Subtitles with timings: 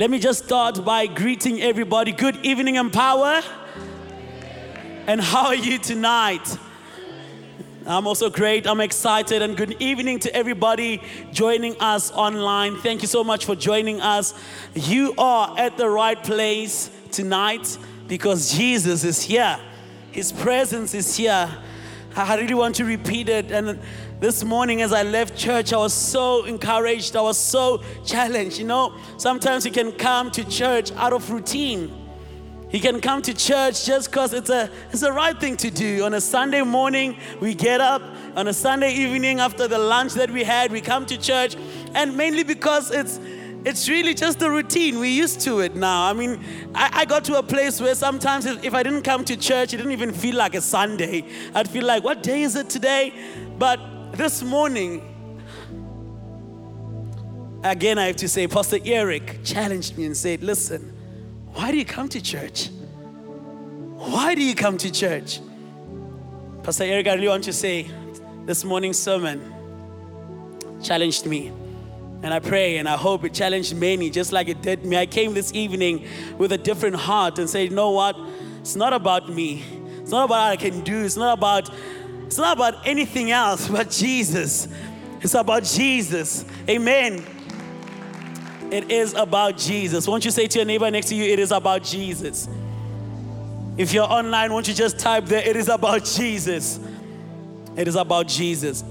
[0.00, 2.12] Let me just start by greeting everybody.
[2.12, 3.42] Good evening, Empower.
[5.06, 6.56] And how are you tonight?
[7.84, 8.66] I'm also great.
[8.66, 9.42] I'm excited.
[9.42, 11.02] And good evening to everybody
[11.32, 12.76] joining us online.
[12.76, 14.32] Thank you so much for joining us.
[14.74, 17.76] You are at the right place tonight
[18.08, 19.60] because Jesus is here,
[20.12, 21.46] His presence is here.
[22.16, 23.52] I really want to repeat it.
[23.52, 23.78] And
[24.20, 27.16] this morning, as I left church, I was so encouraged.
[27.16, 28.58] I was so challenged.
[28.58, 31.96] You know, sometimes you can come to church out of routine.
[32.70, 36.04] You can come to church just because it's a it's the right thing to do.
[36.04, 38.02] On a Sunday morning, we get up.
[38.36, 41.56] On a Sunday evening, after the lunch that we had, we come to church,
[41.94, 43.18] and mainly because it's
[43.64, 45.00] it's really just the routine.
[45.00, 46.04] We're used to it now.
[46.04, 49.24] I mean, I, I got to a place where sometimes if, if, I didn't come
[49.26, 51.26] to church, it didn't even feel like a Sunday.
[51.54, 53.12] I'd feel like, what day is it today?
[53.58, 53.78] But
[54.20, 55.00] this morning,
[57.64, 60.92] again, I have to say, Pastor Erik challenged me and said, listen,
[61.54, 62.68] why do you come to church?
[63.96, 65.40] Why do you come to church?
[66.62, 67.90] Pastor Erik, I really want to say,
[68.44, 69.40] this morning's sermon
[70.82, 71.46] challenged me.
[72.22, 74.98] And I pray and I hope it challenged many, just like it did me.
[74.98, 78.18] I came this evening with a different heart and said, you know what?
[78.58, 79.64] It's not about me.
[80.02, 81.04] It's not about what I can do.
[81.06, 81.70] It's not about
[82.30, 84.68] it's not about anything else but Jesus.
[85.20, 86.44] It's about Jesus.
[86.68, 87.24] Amen.
[88.70, 90.06] It is about Jesus.
[90.06, 92.48] Won't you say to your neighbor next to you, it is about Jesus?
[93.76, 96.78] If you're online, won't you just type there, it is about Jesus?
[97.76, 98.84] It is about Jesus.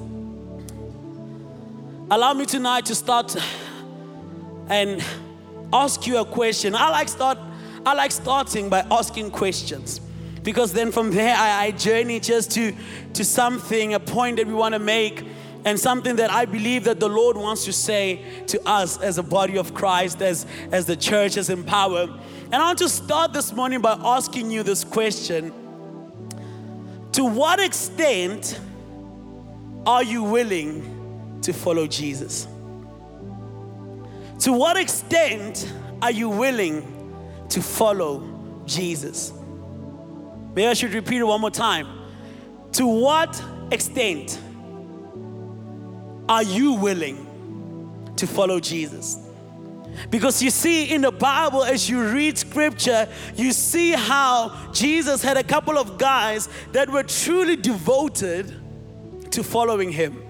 [2.12, 3.38] Allow me tonight to start
[4.68, 5.02] and
[5.72, 6.76] ask you a question.
[6.76, 7.38] I like start
[7.86, 10.02] I like starting by asking questions
[10.44, 12.74] because then from there I, I journey just to
[13.14, 15.26] to something, a point that we want to make
[15.66, 19.24] and something that I believe that the Lord wants to say to us as a
[19.24, 22.04] body of Christ, as, as the church, as Empower.
[22.46, 25.52] And I want to start this morning by asking you this question
[27.14, 28.60] To what extent
[29.86, 32.48] are you willing to follow Jesus?
[34.40, 35.72] To what extent
[36.02, 39.34] are you willing to follow Jesus?
[40.50, 41.88] Maybe I should repeat it one more time.
[42.74, 44.40] To what extent
[46.28, 49.18] are you willing to follow Jesus?
[50.10, 55.38] Because you see, in the Bible, as you read scripture, you see how Jesus had
[55.38, 58.54] a couple of guys that were truly devoted
[59.32, 60.24] to following him.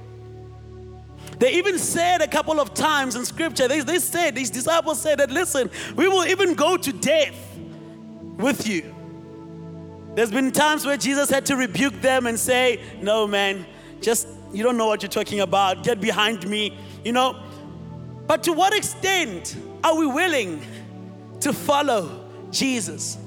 [1.38, 5.20] They even said a couple of times in scripture, they, they said, these disciples said
[5.20, 7.58] that, listen, we will even go to death
[8.38, 8.96] with you.
[10.16, 13.66] There's been times where Jesus had to rebuke them and say, no, man,
[14.02, 15.84] just, you don't know what you're talking about.
[15.84, 17.42] Get behind me, you know.
[18.28, 20.62] But to what extent are we willing
[21.42, 23.18] to follow Jesus?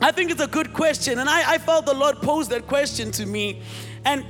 [0.00, 1.18] I think it's a good question.
[1.18, 3.62] And I, I felt the Lord posed that question to me.
[4.04, 4.24] And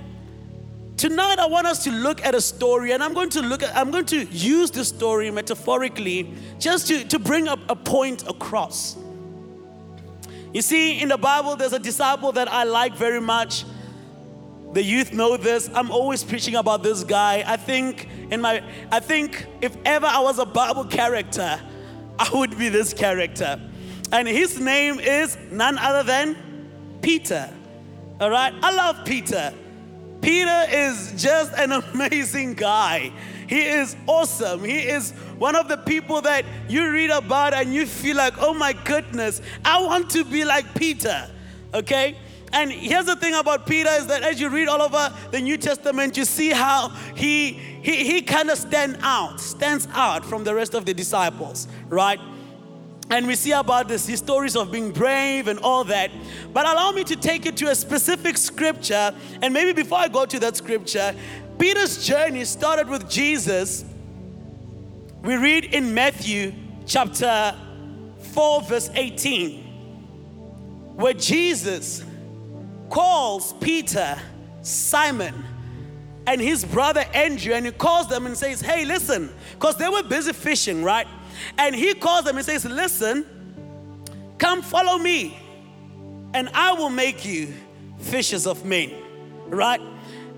[0.97, 3.77] Tonight, I want us to look at a story, and I'm going to look at,
[3.77, 8.97] I'm going to use the story metaphorically just to, to bring up a point across.
[10.57, 13.67] You see, in the Bible, there's a disciple that I like very much.
[14.73, 15.69] The youth know this.
[15.75, 17.45] I'm always preaching about this guy.
[17.47, 21.61] I think in my I think if ever I was a Bible character,
[22.19, 23.61] I would be this character.
[24.11, 26.39] And his name is none other than
[27.03, 27.53] Peter.
[28.19, 28.55] All right?
[28.63, 29.53] I love Peter.
[30.23, 33.13] Peter is just an amazing guy.
[33.47, 34.65] He is awesome.
[34.65, 38.55] He is one of the people that you read about and you feel like, oh
[38.55, 41.31] my goodness, I want to be like Peter.
[41.75, 42.17] Okay?
[42.53, 45.57] And here's the thing about Peter is that as you read all over the New
[45.57, 50.55] Testament, you see how he he, he kind of stand out, stands out from the
[50.55, 52.19] rest of the disciples, right?
[53.11, 56.11] and we see about this these stories of being brave and all that
[56.53, 60.27] but allow me to take it to a specific scripture and maybe before i go
[60.27, 61.15] to that scripture
[61.59, 63.85] peter's journey started with jesus
[65.27, 66.55] we read in matthew
[66.87, 67.55] chapter
[68.33, 69.63] 4 verse 18
[70.97, 72.03] where jesus
[72.89, 74.19] calls peter
[74.63, 75.35] simon
[76.27, 80.03] and his brother andrew and he calls them and says hey listen because they were
[80.03, 81.07] busy fishing right
[81.59, 83.27] and he calls them and says, Listen,
[84.39, 85.37] come follow me,
[86.35, 87.53] and I will make you
[87.99, 88.93] fishers of men.
[89.47, 89.81] Right?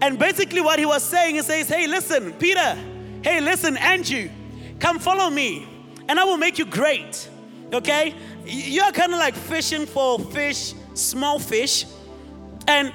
[0.01, 2.77] And basically, what he was saying, he says, Hey, listen, Peter,
[3.23, 4.29] hey, listen, Andrew,
[4.79, 5.67] come follow me,
[6.09, 7.29] and I will make you great.
[7.73, 8.15] Okay?
[8.45, 11.85] You're kind of like fishing for fish, small fish.
[12.67, 12.93] And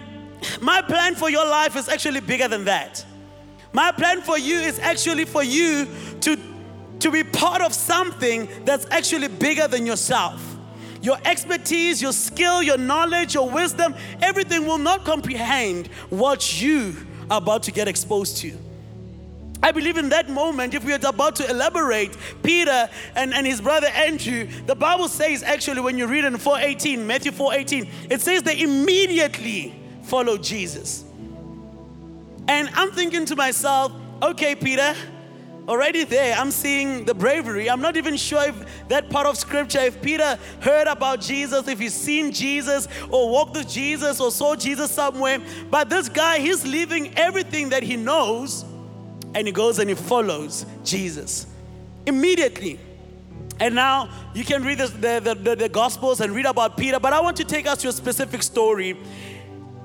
[0.62, 3.06] my plan for your life is actually bigger than that.
[3.72, 5.88] My plan for you is actually for you
[6.22, 6.38] to
[7.00, 10.42] to be part of something that's actually bigger than yourself.
[11.02, 16.96] Your expertise, your skill, your knowledge, your wisdom, everything will not comprehend what you
[17.30, 18.58] are about to get exposed to.
[19.64, 23.62] I believe in that moment, if we are about to elaborate Peter and, and his
[23.62, 28.44] brother Andrew, the Bible says actually when you read in 418, Matthew 418, it says
[28.44, 29.74] they immediately
[30.04, 31.06] followed Jesus.
[32.50, 34.94] And I'm thinking to myself, okay, Peter,
[35.70, 37.70] already there, I'm seeing the bravery.
[37.70, 41.80] I'm not even sure if that part of scripture, if Peter heard about Jesus, if
[41.80, 45.40] he's seen Jesus or walked with Jesus or saw Jesus somewhere.
[45.72, 48.66] But this guy, he's leaving everything that he knows
[49.36, 51.48] and he goes and he follows Jesus
[52.06, 52.80] immediately.
[53.60, 57.14] And now you can read the, the, the, the, Gospels and read about Peter, but
[57.14, 58.98] I want to take us to a specific story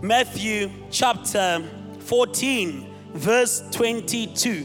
[0.01, 1.63] Matthew chapter
[2.01, 4.65] 14, verse 22.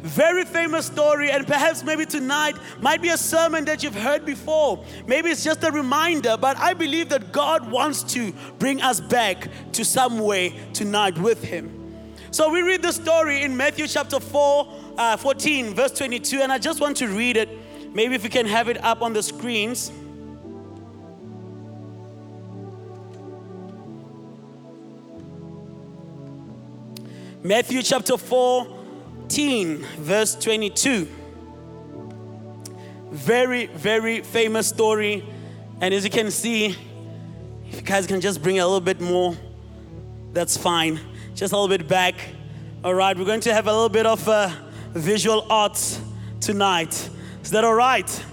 [0.00, 4.84] Very famous story, and perhaps maybe tonight might be a sermon that you've heard before.
[5.06, 9.48] Maybe it's just a reminder, but I believe that God wants to bring us back
[9.72, 11.79] to some way tonight with Him.
[12.32, 16.58] So we read the story in Matthew chapter 4, uh, 14, verse 22, and I
[16.58, 17.48] just want to read it.
[17.92, 19.90] Maybe if we can have it up on the screens.
[27.42, 31.08] Matthew chapter 14, verse 22.
[33.10, 35.28] Very, very famous story.
[35.80, 36.76] And as you can see,
[37.66, 39.36] if you guys can just bring a little bit more,
[40.32, 41.00] that's fine
[41.40, 42.16] just a little bit back.
[42.84, 44.50] All right, we're going to have a little bit of uh,
[44.92, 45.98] visual arts
[46.38, 47.08] tonight.
[47.42, 48.24] Is that all right?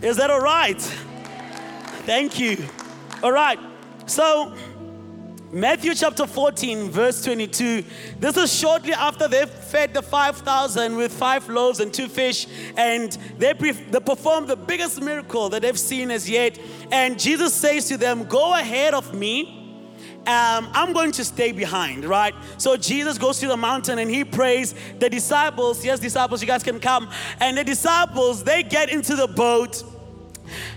[0.00, 0.80] Is that all right?
[2.06, 2.64] Thank you.
[3.22, 3.58] All right,
[4.06, 4.54] so
[5.52, 7.84] Matthew chapter 14, verse 22.
[8.20, 12.46] This is shortly after they fed the 5,000 with five loaves and two fish,
[12.78, 16.58] and they, pre- they performed the biggest miracle that they've seen as yet.
[16.90, 19.63] And Jesus says to them, Go ahead of me
[20.26, 22.34] um, I'm going to stay behind, right?
[22.56, 24.74] So Jesus goes to the mountain and he prays.
[24.98, 27.10] The disciples, yes, disciples, you guys can come.
[27.40, 29.82] And the disciples, they get into the boat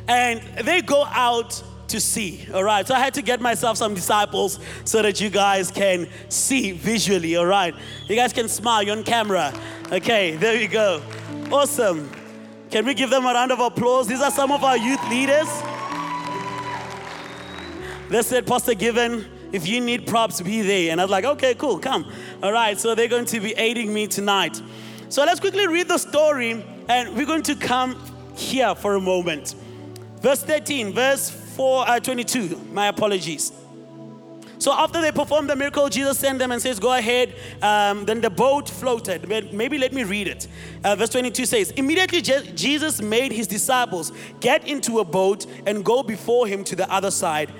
[0.07, 2.45] and they go out to see.
[2.53, 2.85] All right.
[2.85, 7.37] So I had to get myself some disciples so that you guys can see visually.
[7.37, 7.73] All right.
[8.07, 8.83] You guys can smile.
[8.83, 9.53] You're on camera.
[9.91, 10.35] Okay.
[10.35, 11.01] There you go.
[11.51, 12.11] Awesome.
[12.69, 14.07] Can we give them a round of applause?
[14.07, 15.47] These are some of our youth leaders.
[18.09, 19.25] They said, Pastor Given,
[19.57, 20.91] if you need props, be there.
[20.91, 22.09] And I was like, okay, cool, come.
[22.41, 24.61] All right, so they're going to be aiding me tonight.
[25.09, 27.99] So let's quickly read the story, and we're going to come
[28.35, 29.55] here for a moment.
[30.21, 33.51] Verse 13, verse 4, uh, 22, my apologies.
[34.59, 37.35] So after they performed the miracle, Jesus sent them and says, Go ahead.
[37.61, 39.27] Um, then the boat floated.
[39.53, 40.47] Maybe let me read it.
[40.83, 45.85] Uh, verse 22 says, Immediately Je- Jesus made his disciples get into a boat and
[45.85, 47.51] go before him to the other side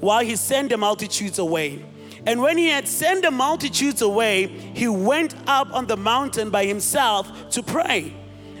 [0.00, 1.84] while he sent the multitudes away.
[2.26, 6.66] And when he had sent the multitudes away, he went up on the mountain by
[6.66, 8.12] himself to pray.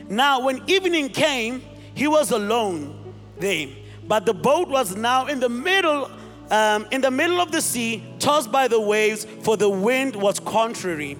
[0.08, 1.62] Now, when evening came,
[1.94, 3.68] he was alone there.
[4.06, 6.10] But the boat was now in the middle,
[6.50, 10.38] um, in the middle of the sea, tossed by the waves, for the wind was
[10.38, 11.18] contrary.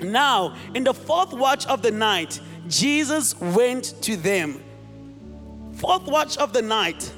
[0.00, 4.62] Now, in the fourth watch of the night, Jesus went to them.
[5.74, 7.12] Fourth watch of the night.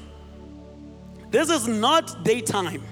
[1.33, 2.83] This is not daytime.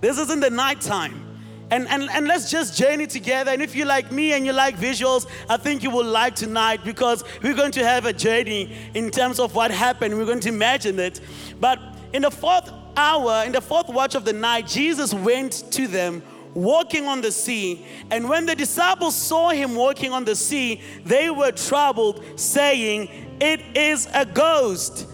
[0.00, 1.24] This is in the nighttime.
[1.70, 3.52] And, and, and let's just journey together.
[3.52, 6.82] And if you like me and you like visuals, I think you will like tonight
[6.84, 10.18] because we're going to have a journey in terms of what happened.
[10.18, 11.20] We're going to imagine it.
[11.60, 11.78] But
[12.12, 16.24] in the fourth hour, in the fourth watch of the night, Jesus went to them
[16.54, 17.86] walking on the sea.
[18.10, 23.60] And when the disciples saw him walking on the sea, they were troubled, saying, It
[23.76, 25.06] is a ghost.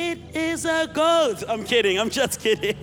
[0.00, 1.42] It is a ghost.
[1.48, 1.98] I'm kidding.
[1.98, 2.76] I'm just kidding.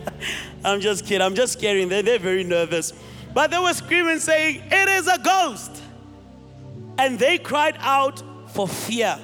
[0.66, 1.22] I'm just kidding.
[1.22, 1.88] I'm just kidding.
[1.88, 2.92] They're, they're very nervous.
[3.34, 5.82] But they were screaming, saying, It is a ghost.
[6.98, 9.18] And they cried out for fear.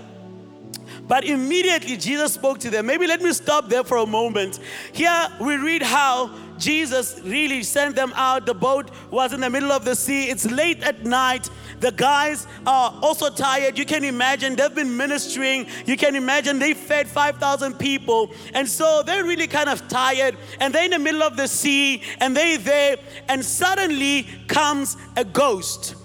[1.06, 2.86] But immediately Jesus spoke to them.
[2.86, 4.62] Maybe let me stop there for a moment.
[4.94, 8.46] Here we read how Jesus really sent them out.
[8.46, 10.30] The boat was in the middle of the sea.
[10.30, 11.50] It's late at night.
[11.82, 13.78] The guys are also tired.
[13.78, 15.66] You can imagine they've been ministering.
[15.88, 18.32] You can imagine they fed 5,000 people.
[18.54, 20.38] And so they're really kind of tired.
[20.60, 22.98] And they're in the middle of the sea and they're there.
[23.28, 25.96] And suddenly comes a ghost.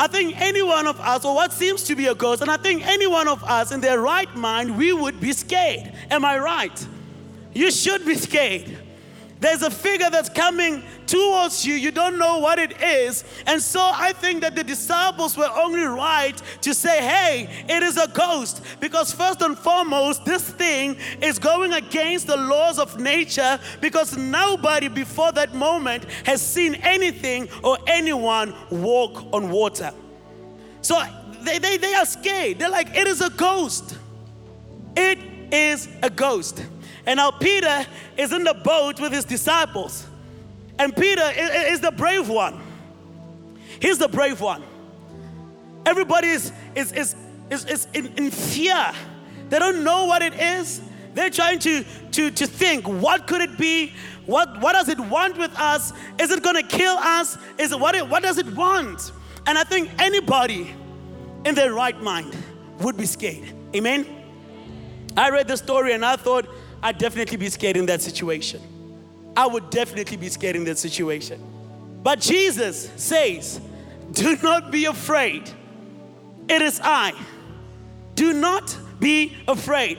[0.00, 2.56] I think any one of us, or what seems to be a ghost, and I
[2.56, 5.92] think any one of us in their right mind, we would be scared.
[6.10, 6.86] Am I right?
[7.54, 8.85] You should be scared.
[9.40, 11.74] There's a figure that's coming towards you.
[11.74, 13.24] You don't know what it is.
[13.46, 17.96] And so I think that the disciples were only right to say, hey, it is
[17.96, 18.62] a ghost.
[18.80, 24.88] Because, first and foremost, this thing is going against the laws of nature because nobody
[24.88, 29.92] before that moment has seen anything or anyone walk on water.
[30.80, 31.02] So
[31.42, 32.58] they, they, they are scared.
[32.58, 33.98] They're like, it is a ghost.
[34.96, 35.18] It
[35.52, 36.64] is a ghost.
[37.06, 37.86] And now Peter
[38.16, 40.06] is in the boat with his disciples.
[40.78, 42.60] And Peter is the brave one.
[43.80, 44.62] He's the brave one.
[45.86, 47.16] Everybody is, is, is,
[47.50, 48.92] is, is in, in fear.
[49.48, 50.82] They don't know what it is.
[51.14, 53.92] They're trying to, to, to think what could it be?
[54.26, 55.92] What, what does it want with us?
[56.18, 57.38] Is it going to kill us?
[57.58, 59.12] Is it, what, it, what does it want?
[59.46, 60.74] And I think anybody
[61.44, 62.36] in their right mind
[62.80, 63.52] would be scared.
[63.74, 64.04] Amen?
[65.16, 66.46] I read the story and I thought,
[66.82, 68.60] I'd definitely be scared in that situation.
[69.36, 71.40] I would definitely be scared in that situation.
[72.02, 73.60] But Jesus says,
[74.12, 75.50] Do not be afraid.
[76.48, 77.12] It is I.
[78.14, 79.98] Do not be afraid.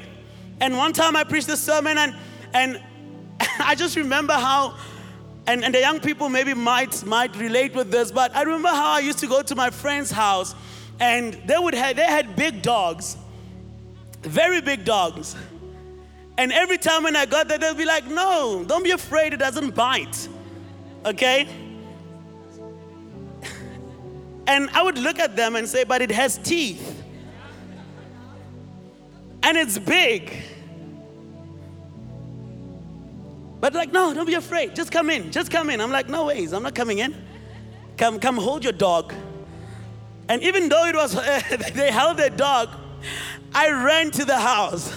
[0.59, 2.15] And one time I preached this sermon, and,
[2.53, 2.81] and
[3.59, 4.75] I just remember how,
[5.45, 8.93] and, and the young people maybe might, might relate with this, but I remember how
[8.93, 10.55] I used to go to my friend's house,
[10.99, 13.17] and they, would have, they had big dogs,
[14.21, 15.35] very big dogs.
[16.37, 19.37] And every time when I got there, they'll be like, no, don't be afraid, it
[19.37, 20.27] doesn't bite.
[21.05, 21.47] Okay?
[24.49, 27.03] And I would look at them and say, but it has teeth.
[29.43, 30.31] And it's big.
[33.59, 34.73] But like, no, don't be afraid.
[34.73, 35.31] Just come in.
[35.31, 35.81] Just come in.
[35.81, 36.53] I'm like, no ways.
[36.53, 37.13] I'm not coming in.
[37.97, 39.13] Come, come hold your dog.
[40.29, 41.13] And even though it was,
[41.73, 42.69] they held their dog,
[43.53, 44.95] I ran to the house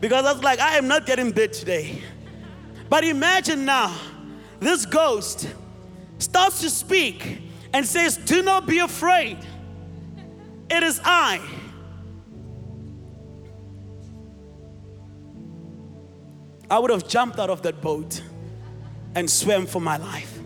[0.00, 2.02] because I was like, I am not getting bit today.
[2.88, 3.96] But imagine now,
[4.58, 5.48] this ghost
[6.18, 7.42] starts to speak
[7.72, 9.38] and says, Do not be afraid.
[10.70, 11.40] It is I.
[16.70, 18.22] I would have jumped out of that boat
[19.14, 20.38] and swam for my life.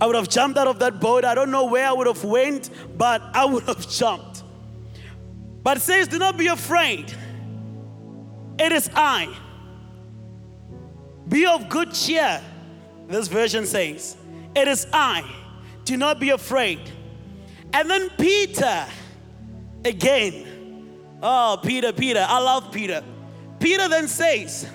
[0.00, 1.24] I would have jumped out of that boat.
[1.24, 4.42] I don't know where I would have went, but I would have jumped.
[5.62, 7.12] But it says, do not be afraid.
[8.58, 9.34] It is I.
[11.28, 12.40] Be of good cheer.
[13.08, 14.16] This version says,
[14.54, 15.24] It is I.
[15.84, 16.80] Do not be afraid.
[17.72, 18.86] And then Peter,
[19.84, 20.98] again.
[21.22, 22.24] Oh, Peter, Peter.
[22.26, 23.02] I love Peter.
[23.58, 24.68] Peter then says,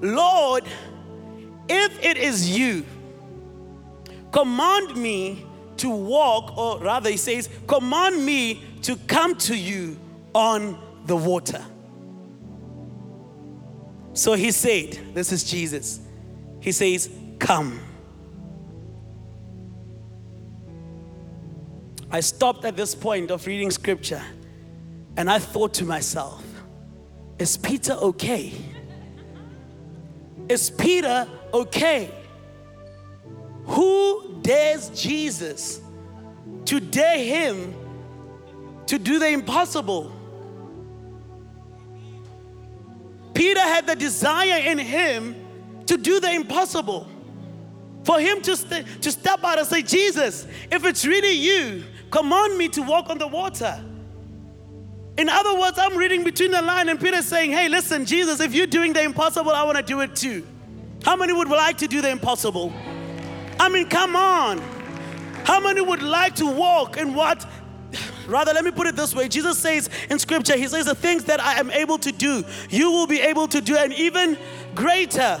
[0.00, 0.64] Lord,
[1.68, 2.84] if it is you,
[4.32, 5.46] command me
[5.78, 9.98] to walk, or rather, he says, command me to come to you
[10.34, 11.64] on the water.
[14.12, 16.00] So he said, This is Jesus.
[16.60, 17.80] He says, Come.
[22.10, 24.22] I stopped at this point of reading scripture
[25.16, 26.44] and I thought to myself,
[27.38, 28.52] Is Peter okay?
[30.48, 32.10] Is Peter okay?
[33.66, 35.80] Who dares Jesus
[36.64, 37.74] to dare him
[38.86, 40.17] to do the impossible?
[43.38, 45.36] Peter had the desire in him
[45.86, 47.08] to do the impossible.
[48.02, 52.58] For him to, st- to step out and say, Jesus, if it's really you, command
[52.58, 53.80] me to walk on the water.
[55.16, 58.52] In other words, I'm reading between the line, and Peter's saying, Hey, listen, Jesus, if
[58.52, 60.44] you're doing the impossible, I want to do it too.
[61.04, 62.72] How many would like to do the impossible?
[63.60, 64.58] I mean, come on.
[65.44, 67.46] How many would like to walk in what
[68.28, 71.24] Rather, let me put it this way Jesus says in scripture, He says, The things
[71.24, 74.38] that I am able to do, you will be able to do, and even
[74.74, 75.40] greater.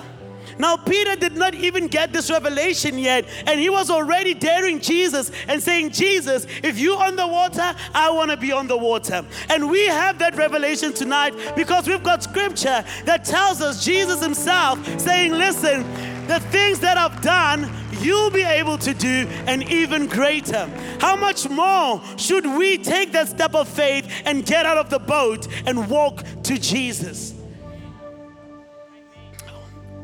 [0.58, 5.30] Now, Peter did not even get this revelation yet, and he was already daring Jesus
[5.46, 9.24] and saying, Jesus, if you're on the water, I want to be on the water.
[9.48, 14.84] And we have that revelation tonight because we've got scripture that tells us Jesus himself
[15.00, 15.84] saying, Listen,
[16.26, 20.68] the things that I've done, you'll be able to do an even greater.
[21.00, 24.98] How much more should we take that step of faith and get out of the
[24.98, 27.34] boat and walk to Jesus?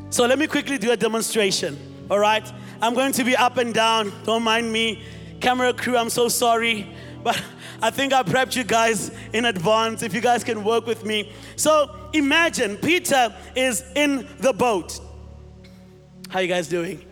[0.09, 1.77] So let me quickly do a demonstration,
[2.09, 2.49] all right?
[2.81, 5.03] I'm going to be up and down, don't mind me.
[5.41, 6.87] Camera crew, I'm so sorry,
[7.23, 7.41] but
[7.81, 11.33] I think I prepped you guys in advance if you guys can work with me.
[11.55, 14.99] So imagine Peter is in the boat.
[16.29, 17.03] How you guys doing?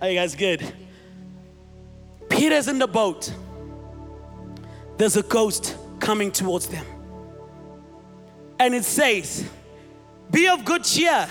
[0.00, 0.72] Are you guys good?
[2.28, 3.32] Peter's in the boat.
[4.96, 6.86] There's a ghost coming towards them.
[8.58, 9.48] And it says,
[10.30, 11.28] Be of good cheer.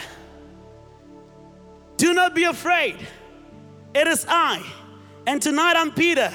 [1.98, 2.98] Do not be afraid.
[3.94, 4.66] It is I.
[5.28, 6.32] And tonight I'm Peter.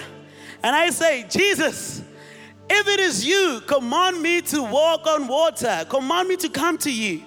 [0.62, 2.02] And I say, Jesus,
[2.70, 5.86] if it is you, command me to walk on water.
[5.88, 7.22] Command me to come to you.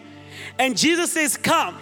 [0.58, 1.77] And Jesus says, Come.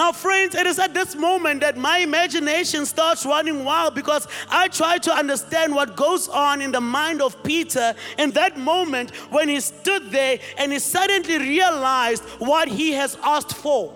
[0.00, 4.68] Now, friends, it is at this moment that my imagination starts running wild because I
[4.68, 9.50] try to understand what goes on in the mind of Peter in that moment when
[9.50, 13.94] he stood there and he suddenly realized what he has asked for.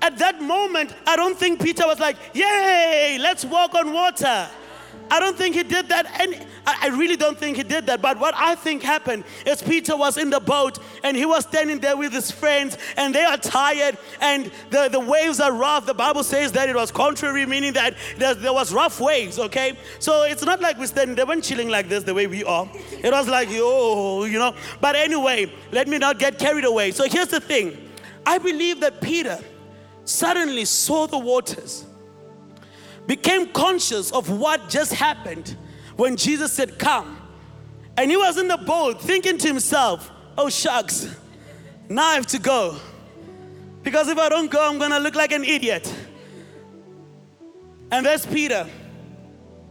[0.00, 4.48] At that moment, I don't think Peter was like, Yay, let's walk on water.
[5.12, 6.06] I don't think he did that.
[6.22, 8.00] And I really don't think he did that.
[8.00, 11.80] But what I think happened is Peter was in the boat and he was standing
[11.80, 15.84] there with his friends and they are tired and the, the waves are rough.
[15.84, 19.76] The Bible says that it was contrary, meaning that there, there was rough waves, okay?
[19.98, 22.66] So it's not like we're standing, they weren't chilling like this the way we are.
[22.90, 24.54] It was like, oh, you know.
[24.80, 26.90] But anyway, let me not get carried away.
[26.90, 27.76] So here's the thing
[28.24, 29.38] I believe that Peter
[30.06, 31.84] suddenly saw the waters
[33.06, 35.56] became conscious of what just happened
[35.96, 37.18] when Jesus said, Come.
[37.96, 41.14] And he was in the boat thinking to himself, Oh, shucks,
[41.88, 42.76] now I have to go.
[43.82, 45.92] Because if I don't go, I'm gonna look like an idiot.
[47.90, 48.66] And there's Peter.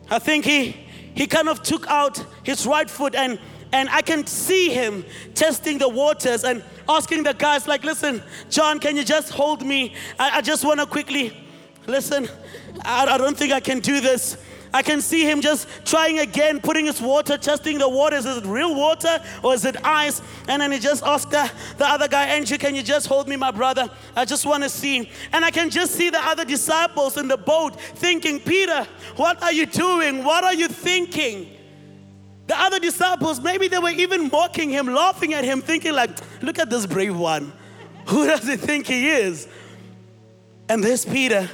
[0.10, 0.76] I think he
[1.14, 3.40] he kind of took out his right foot and
[3.74, 8.80] and I can see him testing the waters and asking the guys like listen John
[8.80, 11.38] can you just hold me I, I just want to quickly
[11.88, 12.28] listen
[12.84, 14.38] I, I don't think I can do this.
[14.74, 18.16] I can see him just trying again, putting his water, testing the water.
[18.16, 20.22] Is it real water or is it ice?
[20.48, 23.36] And then he just asked the, the other guy, Andrew, can you just hold me,
[23.36, 23.90] my brother?
[24.16, 25.10] I just want to see.
[25.34, 29.52] And I can just see the other disciples in the boat thinking, Peter, what are
[29.52, 30.24] you doing?
[30.24, 31.58] What are you thinking?
[32.48, 36.12] The other disciples, maybe they were even mocking him, laughing at him, thinking, like,
[36.42, 37.52] look at this brave one.
[38.08, 39.50] Who does he think he is?
[40.70, 41.50] And there's Peter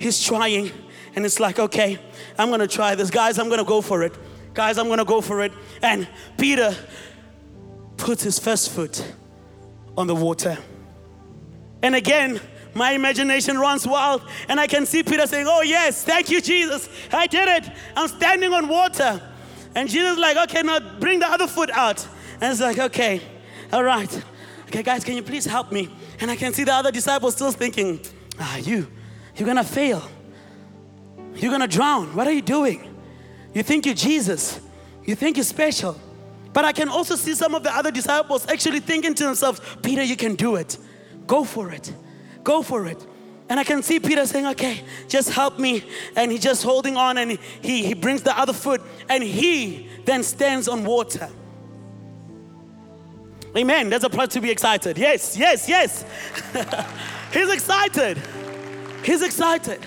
[0.00, 0.72] he's trying,
[1.14, 1.98] and it's like, okay,
[2.36, 3.10] I'm gonna try this.
[3.10, 4.16] Guys, I'm gonna go for it.
[4.54, 5.52] Guys, I'm gonna go for it.
[5.82, 6.74] And Peter
[7.96, 9.14] puts his first foot
[9.96, 10.58] on the water.
[11.82, 12.40] And again,
[12.74, 16.88] my imagination runs wild, and I can see Peter saying, Oh, yes, thank you, Jesus.
[17.12, 17.72] I did it.
[17.96, 19.20] I'm standing on water.
[19.74, 22.06] And Jesus, is like, okay, now bring the other foot out.
[22.40, 23.20] And it's like, okay,
[23.72, 24.24] all right.
[24.66, 25.88] Okay, guys, can you please help me?
[26.20, 28.00] And I can see the other disciples still thinking,
[28.38, 28.88] Ah, you,
[29.40, 30.02] you're gonna fail.
[31.34, 32.14] You're gonna drown.
[32.14, 32.94] What are you doing?
[33.54, 34.60] You think you're Jesus.
[35.04, 35.98] You think you're special.
[36.52, 40.02] But I can also see some of the other disciples actually thinking to themselves, Peter,
[40.02, 40.76] you can do it.
[41.26, 41.92] Go for it.
[42.44, 43.04] Go for it.
[43.48, 45.84] And I can see Peter saying, okay, just help me.
[46.16, 50.22] And he's just holding on and he, he brings the other foot and he then
[50.22, 51.28] stands on water.
[53.56, 53.90] Amen.
[53.90, 54.96] There's a part to be excited.
[54.96, 56.04] Yes, yes, yes.
[57.32, 58.18] he's excited.
[59.02, 59.80] He's excited,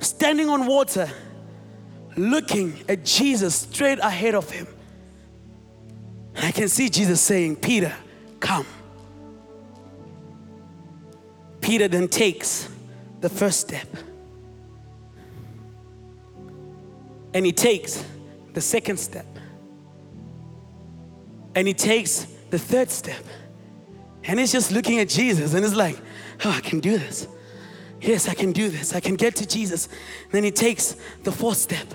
[0.00, 1.08] standing on water,
[2.16, 4.66] looking at Jesus straight ahead of him.
[6.36, 7.94] I can see Jesus saying, Peter,
[8.40, 8.66] come.
[11.60, 12.68] Peter then takes
[13.20, 13.86] the first step.
[17.32, 18.04] And he takes
[18.52, 19.26] the second step.
[21.54, 23.24] And he takes the third step.
[24.24, 25.98] And he's just looking at Jesus and he's like,
[26.44, 27.26] oh, I can do this.
[28.04, 28.94] Yes, I can do this.
[28.94, 29.88] I can get to Jesus.
[30.30, 31.86] then he takes the fourth step.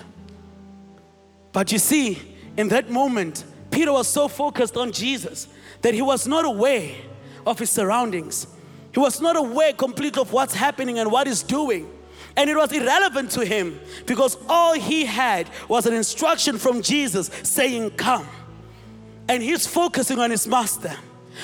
[1.52, 5.48] But you see, in that moment, Peter was so focused on Jesus
[5.82, 6.96] that he was not aware
[7.46, 8.48] of his surroundings.
[8.92, 11.88] He was not aware completely of what's happening and what he's doing.
[12.36, 17.30] And it was irrelevant to him because all he had was an instruction from Jesus
[17.44, 18.28] saying, Come.
[19.28, 20.96] And he's focusing on his master.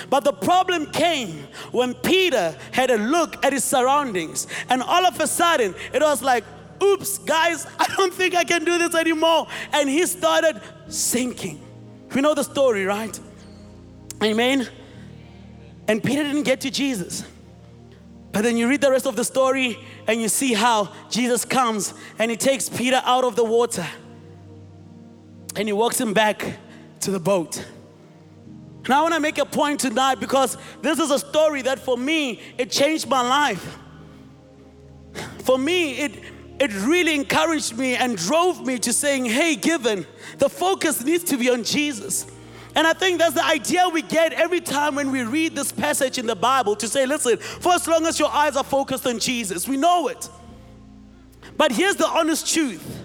[0.09, 5.19] But the problem came when Peter had a look at his surroundings, and all of
[5.19, 6.43] a sudden it was like,
[6.81, 9.47] oops, guys, I don't think I can do this anymore.
[9.73, 11.61] And he started sinking.
[12.13, 13.19] We know the story, right?
[14.23, 14.67] Amen.
[15.87, 17.25] And Peter didn't get to Jesus.
[18.31, 21.93] But then you read the rest of the story and you see how Jesus comes
[22.19, 23.87] and he takes Peter out of the water
[25.55, 26.57] and he walks him back
[27.01, 27.65] to the boat.
[28.85, 31.97] And I want to make a point tonight because this is a story that for
[31.97, 33.79] me, it changed my life.
[35.39, 36.19] For me, it,
[36.59, 40.05] it really encouraged me and drove me to saying, hey, given,
[40.37, 42.27] the focus needs to be on Jesus.
[42.75, 46.17] And I think that's the idea we get every time when we read this passage
[46.17, 49.17] in the Bible to say, listen, for as long as your eyes are focused on
[49.17, 50.29] Jesus, we know it.
[51.57, 53.03] But here's the honest truth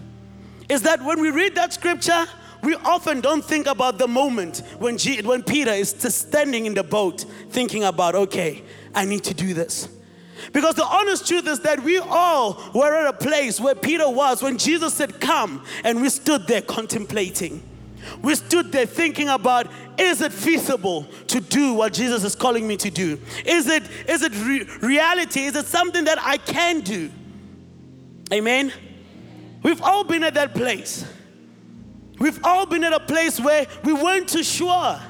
[0.69, 2.27] is that when we read that scripture,
[2.63, 7.25] we often don't think about the moment when, when Peter is standing in the boat
[7.51, 8.63] thinking about, okay,
[8.95, 9.89] I need to do this.
[10.53, 14.43] Because the honest truth is that we all were at a place where Peter was
[14.43, 17.63] when Jesus said, Come, and we stood there contemplating.
[18.23, 22.77] We stood there thinking about is it feasible to do what Jesus is calling me
[22.79, 23.21] to do?
[23.45, 25.41] Is it, is it re- reality?
[25.41, 27.11] Is it something that I can do?
[28.33, 28.73] Amen?
[29.63, 31.05] We've all been at that place.
[32.21, 35.01] We've all been at a place where we weren't too sure.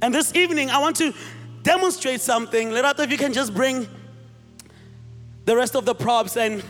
[0.00, 1.12] And this evening, I want to
[1.64, 2.70] demonstrate something.
[2.70, 3.88] Lerato, if you can just bring
[5.44, 6.62] the rest of the props and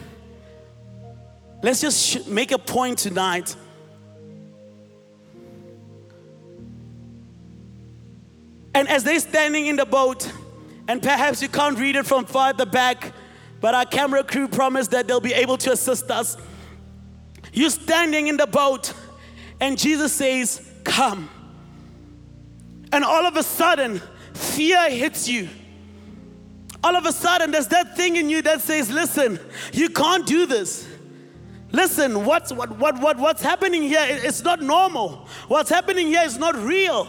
[1.62, 3.54] let's just sh- make a point tonight.
[8.74, 10.32] And as they're standing in the boat,
[10.88, 13.12] and perhaps you can't read it from far at the back,
[13.60, 16.38] but our camera crew promised that they'll be able to assist us.
[17.52, 18.92] You're standing in the boat,
[19.60, 21.30] and Jesus says, Come.
[22.92, 24.00] And all of a sudden,
[24.32, 25.48] fear hits you.
[26.82, 29.38] All of a sudden, there's that thing in you that says, Listen,
[29.72, 30.86] you can't do this.
[31.70, 34.00] Listen, what's, what, what, what, what's happening here?
[34.02, 35.28] It's not normal.
[35.48, 37.08] What's happening here is not real.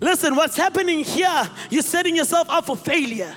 [0.00, 3.34] Listen, what's happening here, you're setting yourself up for failure.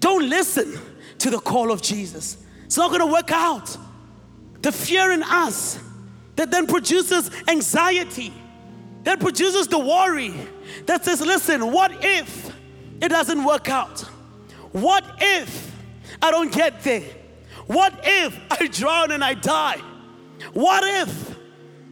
[0.00, 0.78] Don't listen
[1.18, 2.38] to the call of Jesus.
[2.64, 3.76] It's not going to work out.
[4.64, 5.78] The fear in us
[6.36, 8.32] that then produces anxiety,
[9.02, 10.32] that produces the worry,
[10.86, 12.50] that says, listen, what if
[13.02, 14.00] it doesn't work out?
[14.72, 15.70] What if
[16.22, 17.02] I don't get there?
[17.66, 19.82] What if I drown and I die?
[20.54, 21.38] What if?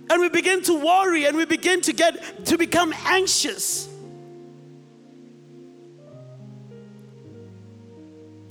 [0.09, 3.87] And we begin to worry and we begin to get to become anxious.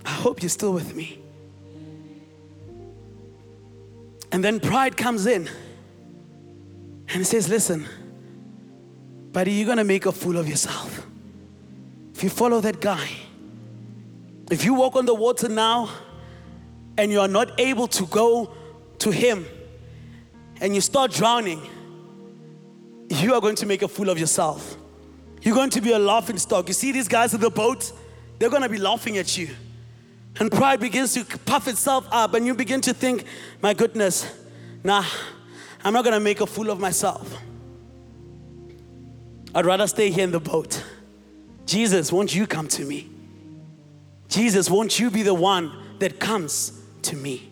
[0.05, 1.17] I hope you're still with me.
[4.31, 5.49] And then pride comes in
[7.09, 7.85] and says, Listen,
[9.31, 11.05] buddy, you're gonna make a fool of yourself.
[12.13, 13.09] If you follow that guy,
[14.49, 15.89] if you walk on the water now
[16.97, 18.53] and you are not able to go
[18.99, 19.45] to him
[20.59, 21.61] and you start drowning,
[23.09, 24.77] you are going to make a fool of yourself.
[25.41, 26.67] You're going to be a laughing stock.
[26.67, 27.91] You see these guys in the boat,
[28.39, 29.49] they're gonna be laughing at you.
[30.39, 33.25] And pride begins to puff itself up, and you begin to think,
[33.61, 34.25] my goodness,
[34.83, 35.03] nah,
[35.83, 37.37] I'm not gonna make a fool of myself.
[39.53, 40.83] I'd rather stay here in the boat.
[41.65, 43.09] Jesus, won't you come to me?
[44.29, 47.49] Jesus, won't you be the one that comes to me?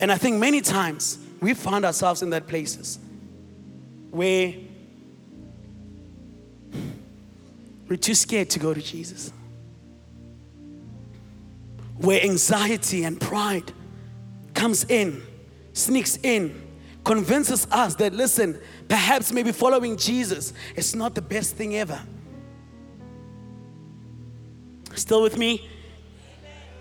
[0.00, 2.98] And I think many times we found ourselves in that places
[4.10, 4.54] where
[7.88, 9.32] we're too scared to go to Jesus.
[11.98, 13.72] Where anxiety and pride
[14.54, 15.22] comes in,
[15.72, 16.62] sneaks in,
[17.04, 22.00] convinces us that, listen, perhaps maybe following Jesus is not the best thing ever.
[24.94, 25.68] Still with me?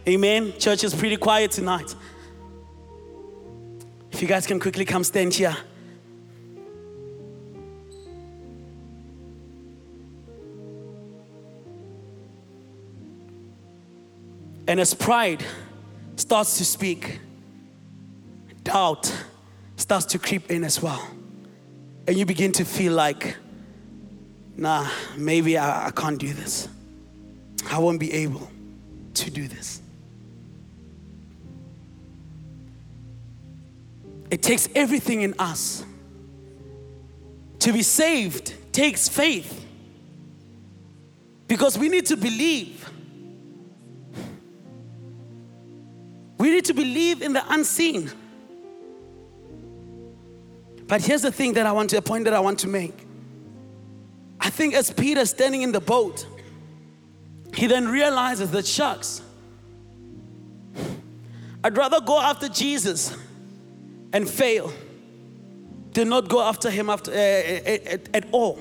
[0.07, 0.53] Amen.
[0.57, 1.95] Church is pretty quiet tonight.
[4.11, 5.55] If you guys can quickly come stand here.
[14.67, 15.43] And as pride
[16.17, 17.19] starts to speak,
[18.63, 19.11] doubt
[19.77, 21.07] starts to creep in as well.
[22.07, 23.37] And you begin to feel like,
[24.55, 26.67] nah, maybe I, I can't do this.
[27.69, 28.49] I won't be able
[29.15, 29.81] to do this.
[34.29, 35.85] It takes everything in us.
[37.59, 39.65] To be saved takes faith.
[41.47, 42.86] Because we need to believe.
[46.47, 48.09] We need to believe in the unseen.
[50.87, 53.05] But here's the thing that I want to, a point that I want to make.
[54.39, 56.25] I think as Peter standing in the boat,
[57.53, 59.21] he then realizes that shucks,
[61.65, 63.13] I'd rather go after Jesus
[64.13, 64.71] and fail
[65.91, 68.57] than not go after him after, uh, at, at all.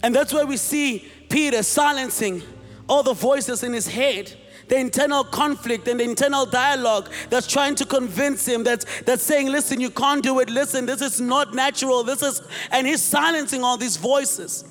[0.00, 2.40] And that's where we see Peter silencing
[2.88, 4.32] all the voices in his head
[4.68, 9.48] the internal conflict and the internal dialogue that's trying to convince him that's, that's saying,
[9.48, 10.50] listen, you can't do it.
[10.50, 12.02] Listen, this is not natural.
[12.02, 14.64] This is, and he's silencing all these voices.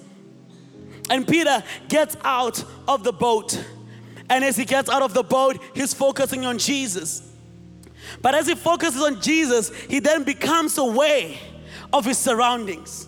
[1.10, 3.64] And Peter gets out of the boat.
[4.30, 7.24] And as he gets out of the boat, he's focusing on Jesus.
[8.22, 11.34] But as he focuses on Jesus, he then becomes aware
[11.94, 13.08] of his surroundings.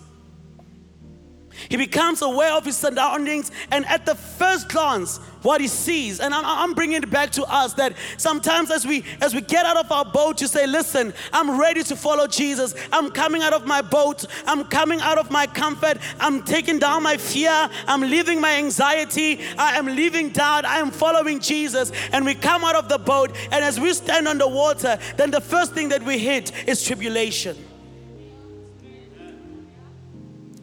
[1.68, 6.20] He becomes aware of his surroundings, and at the first glance, what he sees.
[6.20, 9.64] And I'm, I'm bringing it back to us that sometimes as we as we get
[9.66, 12.74] out of our boat to say, listen, I'm ready to follow Jesus.
[12.92, 14.24] I'm coming out of my boat.
[14.46, 15.98] I'm coming out of my comfort.
[16.18, 17.70] I'm taking down my fear.
[17.86, 19.40] I'm leaving my anxiety.
[19.58, 20.64] I am leaving doubt.
[20.64, 21.92] I am following Jesus.
[22.12, 23.34] And we come out of the boat.
[23.50, 26.82] And as we stand on the water, then the first thing that we hit is
[26.84, 27.56] tribulation.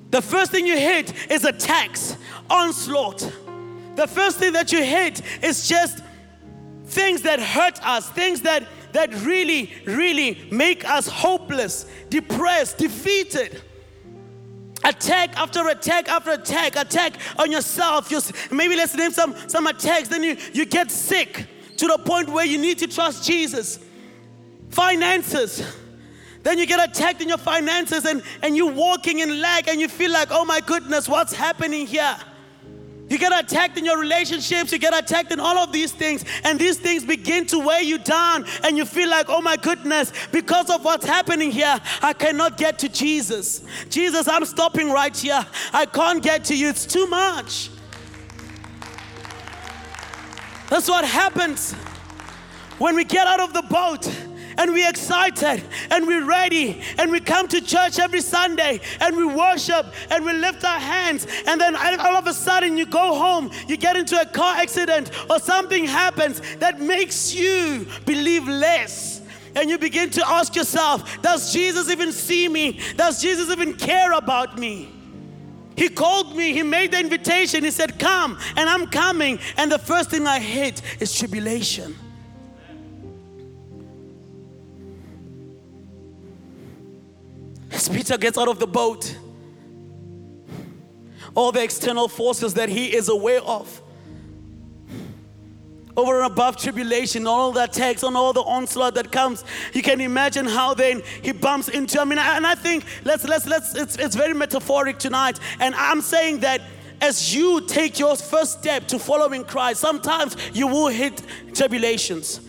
[0.09, 2.15] The first thing you hit is attacks,
[2.49, 3.29] onslaught.
[3.97, 6.03] The first thing that you hit is just
[6.85, 13.63] things that hurt us, things that, that really, really make us hopeless, depressed, defeated.
[14.83, 18.11] Attack after attack after attack, attack on yourself.
[18.51, 20.09] Maybe let's name some, some attacks.
[20.09, 23.79] Then you, you get sick to the point where you need to trust Jesus.
[24.69, 25.75] Finances
[26.43, 29.89] then you get attacked in your finances and, and you're walking in lack and you
[29.89, 32.15] feel like, oh my goodness, what's happening here?
[33.09, 36.59] You get attacked in your relationships, you get attacked in all of these things, and
[36.59, 40.69] these things begin to weigh you down, and you feel like, oh my goodness, because
[40.69, 43.63] of what's happening here, I cannot get to Jesus.
[43.89, 45.45] Jesus, I'm stopping right here.
[45.71, 47.69] I can't get to you, it's too much.
[50.69, 51.73] That's what happens
[52.77, 54.05] when we get out of the boat
[54.57, 59.25] and we're excited and we're ready and we come to church every Sunday and we
[59.25, 63.51] worship and we lift our hands and then all of a sudden you go home,
[63.67, 69.21] you get into a car accident or something happens that makes you believe less.
[69.55, 72.79] And you begin to ask yourself, does Jesus even see me?
[72.95, 74.93] Does Jesus even care about me?
[75.75, 79.39] He called me, he made the invitation, he said, Come, and I'm coming.
[79.57, 81.95] And the first thing I hit is tribulation.
[87.77, 89.15] As Peter gets out of the boat,
[91.35, 93.83] all the external forces that he is aware of,
[95.95, 100.01] over and above tribulation, all the attacks, on all the onslaught that comes, you can
[100.01, 102.01] imagine how then he bumps into.
[102.01, 103.75] I mean, and I think let's let's let's.
[103.75, 106.61] It's it's very metaphoric tonight, and I'm saying that
[106.99, 111.21] as you take your first step to following Christ, sometimes you will hit
[111.53, 112.41] tribulations.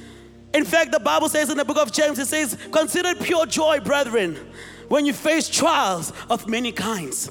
[0.54, 3.80] In fact, the Bible says in the book of James, it says, "Consider pure joy,
[3.80, 4.38] brethren."
[4.88, 7.31] When you face trials of many kinds.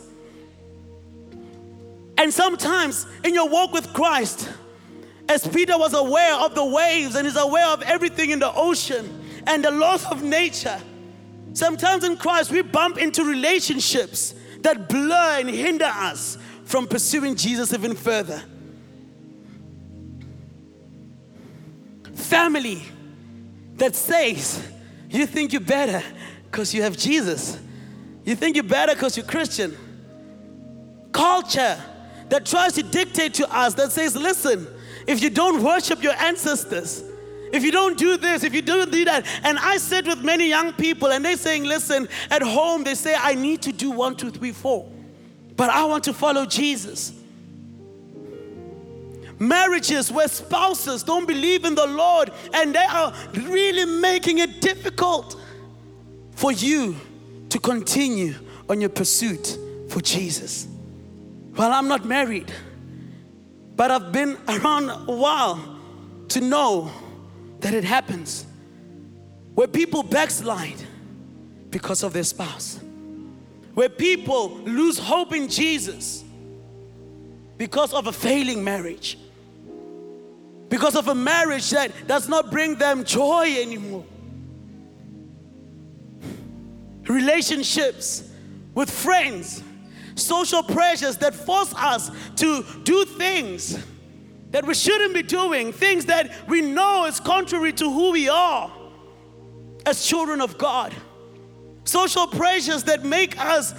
[2.18, 4.50] And sometimes in your walk with Christ,
[5.30, 9.24] as Peter was aware of the waves and is aware of everything in the ocean
[9.46, 10.80] and the laws of nature,
[11.54, 17.74] sometimes in Christ we bump into relationships that blur and hinder us from pursuing Jesus
[17.74, 18.42] even further.
[22.14, 22.84] Family
[23.76, 24.66] that says,
[25.10, 26.04] You think you're better
[26.50, 27.60] because you have Jesus.
[28.26, 29.76] You think you're better because you're Christian.
[31.12, 31.82] Culture
[32.30, 34.68] that tries to dictate to us, that says, listen,
[35.08, 37.04] if you don't worship your ancestors,
[37.54, 39.26] if you don't do this, if you don't do that.
[39.44, 43.16] And I sit with many young people and they're saying, listen, at home they say,
[43.18, 44.92] I need to do one, two, three, four.
[45.56, 47.14] But I want to follow Jesus.
[49.40, 55.40] Marriages where spouses don't believe in the Lord and they are really making it difficult
[56.38, 56.96] for you
[57.50, 58.36] to continue
[58.70, 59.58] on your pursuit
[59.90, 60.68] for Jesus.
[61.56, 62.54] Well, I'm not married,
[63.76, 65.80] but I've been around a while
[66.30, 66.92] to know
[67.62, 68.46] that it happens
[69.56, 70.80] where people backslide
[71.72, 72.80] because of their spouse,
[73.74, 76.24] where people lose hope in Jesus
[77.58, 79.18] because of a failing marriage,
[80.70, 84.06] because of a marriage that does not bring them joy anymore
[87.08, 88.30] relationships
[88.74, 89.64] with friends,
[90.16, 93.84] social pressures that force us to do things
[94.52, 98.72] that we shouldn't be doing, things that we know is contrary to who we are
[99.86, 100.94] as children of God.
[101.84, 103.74] Social pressures that make us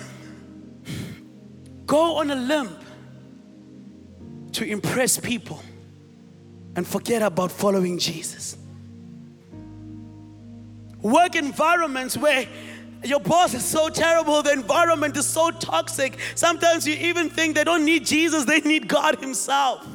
[1.87, 2.77] go on a limb
[4.53, 5.63] to impress people
[6.77, 8.57] and forget about following Jesus.
[11.01, 12.47] Work environments where
[13.05, 16.19] your boss is so terrible, the environment is so toxic.
[16.35, 19.87] Sometimes you even think they don't need Jesus, they need God Himself.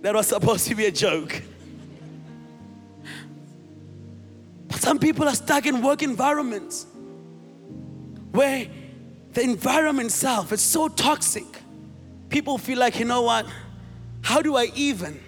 [0.00, 1.42] That was supposed to be a joke.
[4.68, 6.86] But some people are stuck in work environments
[8.32, 8.66] where
[9.32, 11.44] the environment itself is so toxic.
[12.30, 13.46] People feel like, you know what?
[14.22, 15.20] How do I even?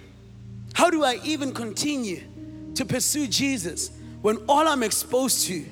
[0.75, 2.23] How do I even continue
[2.75, 3.91] to pursue Jesus?
[4.23, 5.65] When all I'm exposed to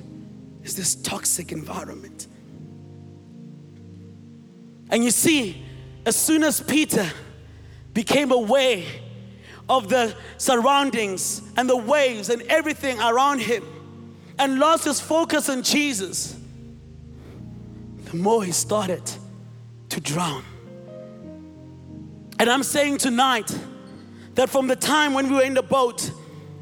[0.63, 2.27] is this toxic environment.
[4.89, 5.65] And you see,
[6.05, 7.09] as soon as Peter
[7.93, 8.83] became aware
[9.69, 13.63] of the surroundings and the waves and everything around him
[14.37, 16.35] and lost his focus on Jesus,
[18.05, 19.09] the more he started
[19.89, 20.43] to drown.
[22.37, 23.57] And I'm saying tonight
[24.35, 26.11] that from the time when we were in the boat,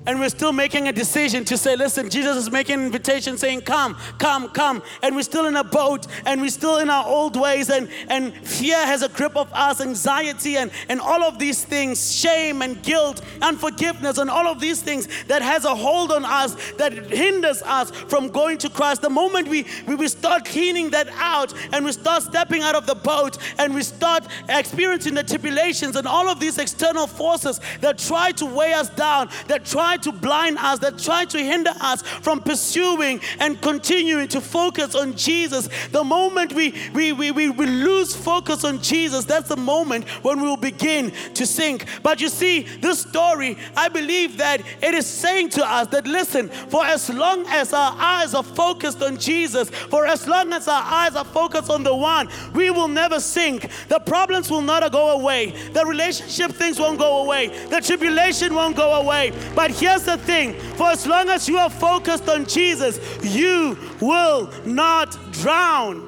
[0.10, 3.62] and we're still making a decision to say, listen, Jesus is making an invitation saying,
[3.62, 4.82] come, come, come.
[5.04, 8.34] And we're still in a boat and we're still in our old ways, and, and
[8.34, 12.82] fear has a grip of us, anxiety, and, and all of these things, shame and
[12.82, 17.62] guilt, unforgiveness, and all of these things that has a hold on us that hinders
[17.62, 19.04] us from going to Christ.
[19.04, 22.88] The moment we, we, we start cleaning that out and we start stepping out of
[22.88, 28.00] the boat and we start experiencing the tribulations and all of these external forces that
[28.00, 32.01] try to weigh us down, that try to blind us, that try to hinder us
[32.01, 35.69] from pursuing and continuing to focus on Jesus.
[35.91, 40.41] The moment we, we, we, we, we lose focus on Jesus, that's the moment when
[40.41, 41.85] we will begin to sink.
[42.03, 46.49] But you see, this story, I believe that it is saying to us that listen,
[46.49, 50.83] for as long as our eyes are focused on Jesus, for as long as our
[50.83, 53.69] eyes are focused on the one, we will never sink.
[53.88, 58.75] The problems will not go away, the relationship things won't go away, the tribulation won't
[58.75, 59.31] go away.
[59.55, 64.52] But here's the thing for as long as you are focused on Jesus, you will
[64.65, 66.06] not drown.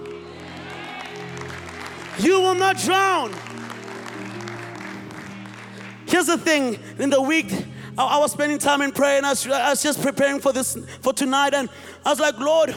[2.19, 3.33] You will not drown.
[6.05, 7.51] Here's the thing in the week,
[7.97, 10.77] I, was spending time in prayer and I was, I was just preparing for this
[11.01, 11.69] for tonight, and
[12.05, 12.75] I was like, Lord,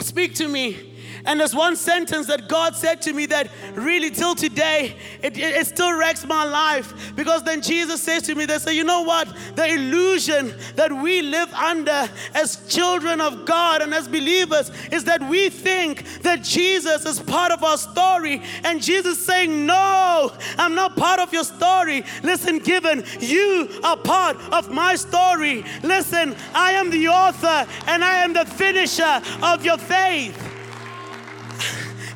[0.00, 0.89] speak to me.
[1.30, 5.54] And there's one sentence that God said to me that really till today, it, it,
[5.54, 7.14] it, still wrecks my life.
[7.14, 9.28] Because then Jesus says to me, they say, you know what?
[9.54, 15.22] The illusion that we live under as children of God and as believers is that
[15.22, 18.42] we think that Jesus is part of our story.
[18.64, 22.02] And Jesus saying, no, I'm not part of your story.
[22.24, 25.64] Listen, given you are part of my story.
[25.84, 30.49] Listen, I am the author and I am the finisher of your faith.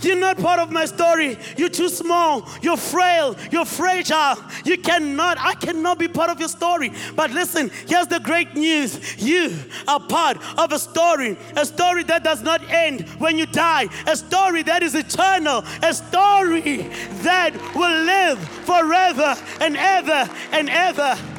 [0.05, 1.39] You're not part of my story.
[1.57, 2.47] You're too small.
[2.63, 3.37] You're frail.
[3.51, 4.37] You're fragile.
[4.65, 6.93] You cannot, I cannot be part of your story.
[7.17, 9.53] But listen, here's the great news you
[9.89, 14.17] are part of a story, a story that does not end when you die, a
[14.17, 16.89] story that is eternal, a story
[17.23, 21.34] that will live forever and ever and ever.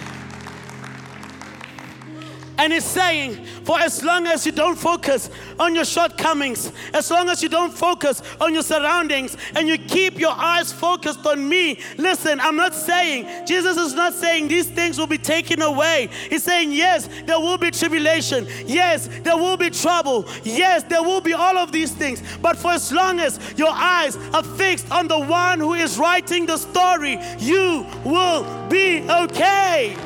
[2.58, 7.30] And he's saying, for as long as you don't focus on your shortcomings, as long
[7.30, 11.80] as you don't focus on your surroundings, and you keep your eyes focused on me,
[11.98, 16.10] listen, I'm not saying, Jesus is not saying these things will be taken away.
[16.30, 18.48] He's saying, yes, there will be tribulation.
[18.66, 20.26] Yes, there will be trouble.
[20.44, 22.22] Yes, there will be all of these things.
[22.42, 26.46] But for as long as your eyes are fixed on the one who is writing
[26.46, 29.98] the story, you will be okay.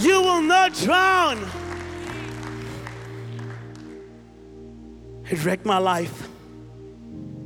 [0.00, 1.48] You will not drown.
[5.28, 6.28] It wrecked my life.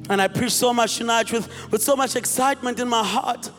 [0.09, 3.51] And I preach so much tonight with, with so much excitement in my heart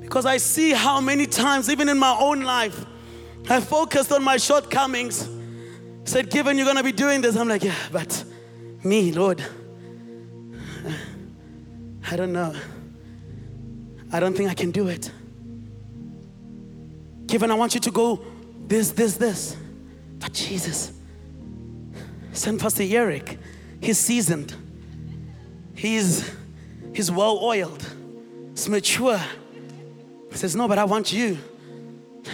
[0.00, 2.84] because I see how many times, even in my own life,
[3.50, 5.28] I focused on my shortcomings.
[6.04, 8.24] Said, given you're going to be doing this, I'm like, yeah, but
[8.84, 9.44] me, Lord,
[12.10, 12.54] I don't know.
[14.12, 15.10] I don't think I can do it.
[17.34, 18.24] Given, I want you to go
[18.64, 19.56] this, this, this.
[20.20, 20.92] But Jesus,
[22.32, 23.40] send Pastor Erik.
[23.80, 24.54] He's seasoned.
[25.74, 26.30] He's
[26.94, 27.84] he's well oiled.
[28.50, 29.20] He's mature.
[30.30, 31.36] He says, No, but I want you.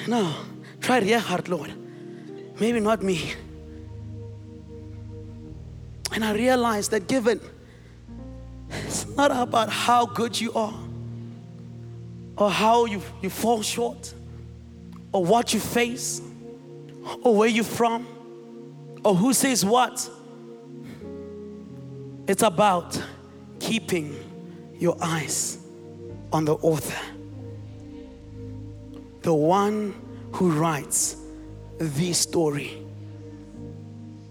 [0.07, 0.35] No,
[0.83, 1.73] try your heart, Lord.
[2.61, 3.33] Maybe not me.
[6.13, 7.41] And I realized that given
[8.69, 10.79] it's not about how good you are
[12.37, 14.13] or how you, you fall short
[15.13, 16.21] or what you face
[17.23, 18.07] or where you're from
[19.05, 20.09] or who says what.
[22.27, 23.01] It's about
[23.59, 24.15] keeping
[24.79, 25.59] your eyes
[26.33, 27.01] on the author,
[29.23, 29.95] the one
[30.33, 31.17] who writes
[31.79, 32.83] the story.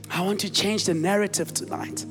[0.10, 2.06] I want to change the narrative tonight.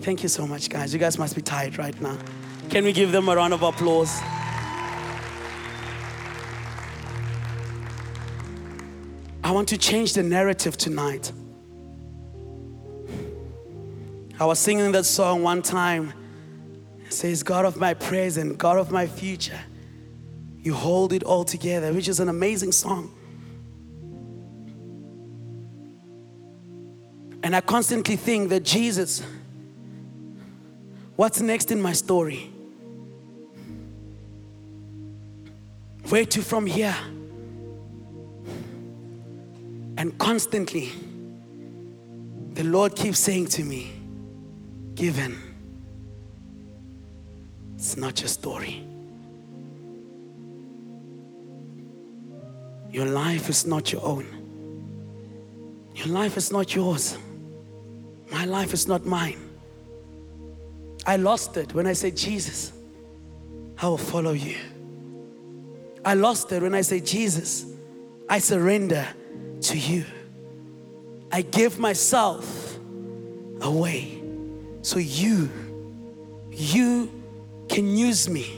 [0.00, 0.92] Thank you so much, guys.
[0.92, 2.18] You guys must be tired right now.
[2.68, 4.20] Can we give them a round of applause?
[9.44, 11.30] I want to change the narrative tonight.
[14.40, 16.14] I was singing that song one time.
[17.04, 19.60] It says, God of my praise and God of my future,
[20.62, 23.14] you hold it all together, which is an amazing song.
[27.42, 29.22] And I constantly think that Jesus,
[31.16, 32.50] what's next in my story?
[36.08, 36.96] Where to from here?
[39.96, 40.92] And constantly,
[42.54, 43.92] the Lord keeps saying to me,
[44.94, 45.36] Given,
[47.76, 48.84] it's not your story.
[52.90, 54.26] Your life is not your own.
[55.96, 57.18] Your life is not yours.
[58.30, 59.38] My life is not mine.
[61.06, 62.72] I lost it when I said, Jesus,
[63.82, 64.56] I will follow you.
[66.04, 67.66] I lost it when I said, Jesus,
[68.28, 69.06] I surrender
[69.64, 70.04] to you.
[71.32, 72.78] I give myself
[73.60, 74.22] away
[74.82, 75.50] so you,
[76.50, 77.10] you
[77.68, 78.54] can use me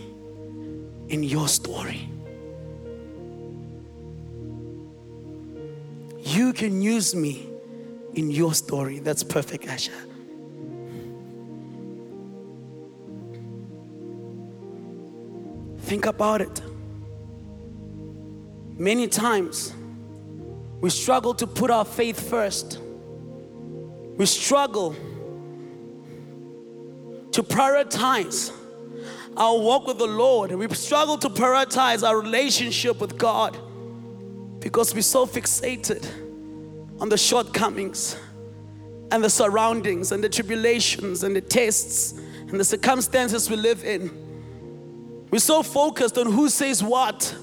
[1.08, 2.08] in your story.
[6.18, 7.48] You can use me
[8.14, 8.98] in your story.
[8.98, 9.92] That's perfect, Asha.
[15.82, 16.60] Think about it.
[18.76, 19.72] Many times,
[20.86, 22.78] we struggle to put our faith first.
[24.16, 24.94] We struggle
[27.32, 28.52] to prioritize
[29.36, 33.58] our walk with the Lord, we struggle to prioritize our relationship with God
[34.60, 36.06] because we're so fixated
[37.00, 38.16] on the shortcomings
[39.10, 45.26] and the surroundings and the tribulations and the tests and the circumstances we live in.
[45.32, 47.34] We're so focused on who says what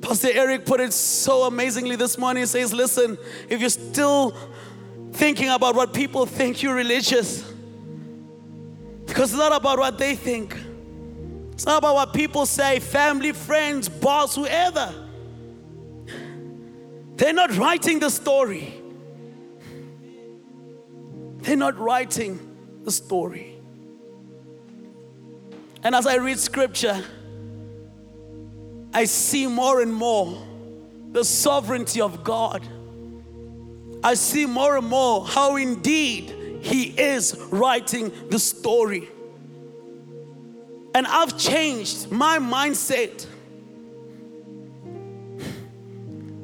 [0.00, 2.42] Pastor Erik put it so amazingly this morning.
[2.42, 3.18] He says, Listen,
[3.48, 4.36] if you're still
[5.12, 7.42] thinking about what people think, you're religious.
[9.06, 10.56] Because it's not about what they think,
[11.52, 14.94] it's not about what people say, family, friends, boss, whoever.
[17.16, 18.74] They're not writing the story.
[21.38, 22.38] They're not writing
[22.84, 23.58] the story.
[25.82, 27.02] And as I read scripture,
[28.92, 30.42] I see more and more
[31.12, 32.66] the sovereignty of God.
[34.02, 39.08] I see more and more how indeed He is writing the story.
[40.94, 43.26] And I've changed my mindset.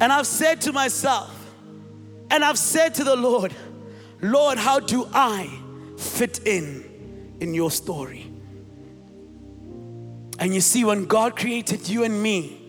[0.01, 1.31] And I've said to myself,
[2.31, 3.55] and I've said to the Lord,
[4.21, 5.51] Lord, how do I
[5.97, 8.34] fit in in your story?
[10.39, 12.61] And you see, when God created you and me,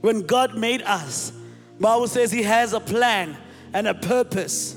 [0.00, 1.32] when God made us,
[1.78, 3.36] Bible says He has a plan
[3.72, 4.76] and a purpose.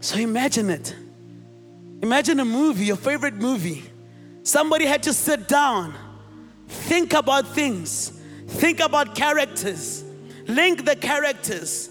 [0.00, 0.94] So imagine it.
[2.02, 3.84] Imagine a movie, your favorite movie.
[4.42, 5.94] Somebody had to sit down,
[6.68, 8.10] think about things,
[8.46, 10.04] think about characters,
[10.46, 11.90] link the characters,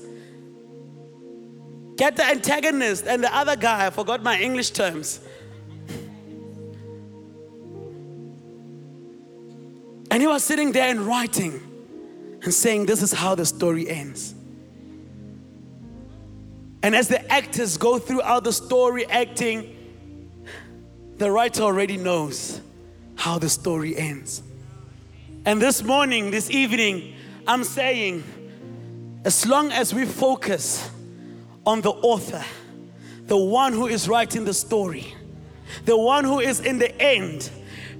[1.97, 3.85] get the antagonist and the other guy.
[3.85, 5.19] I forgot my English terms.
[10.17, 11.61] And he was sitting there and writing
[12.41, 14.33] and saying, This is how the story ends.
[16.81, 19.77] And as the actors go throughout the story acting,
[21.17, 22.61] the writer already knows
[23.15, 24.41] how the story ends.
[25.45, 27.13] And this morning, this evening,
[27.45, 28.23] I'm saying,
[29.23, 30.89] as long as we focus
[31.63, 32.43] on the author,
[33.27, 35.13] the one who is writing the story,
[35.85, 37.51] the one who is in the end,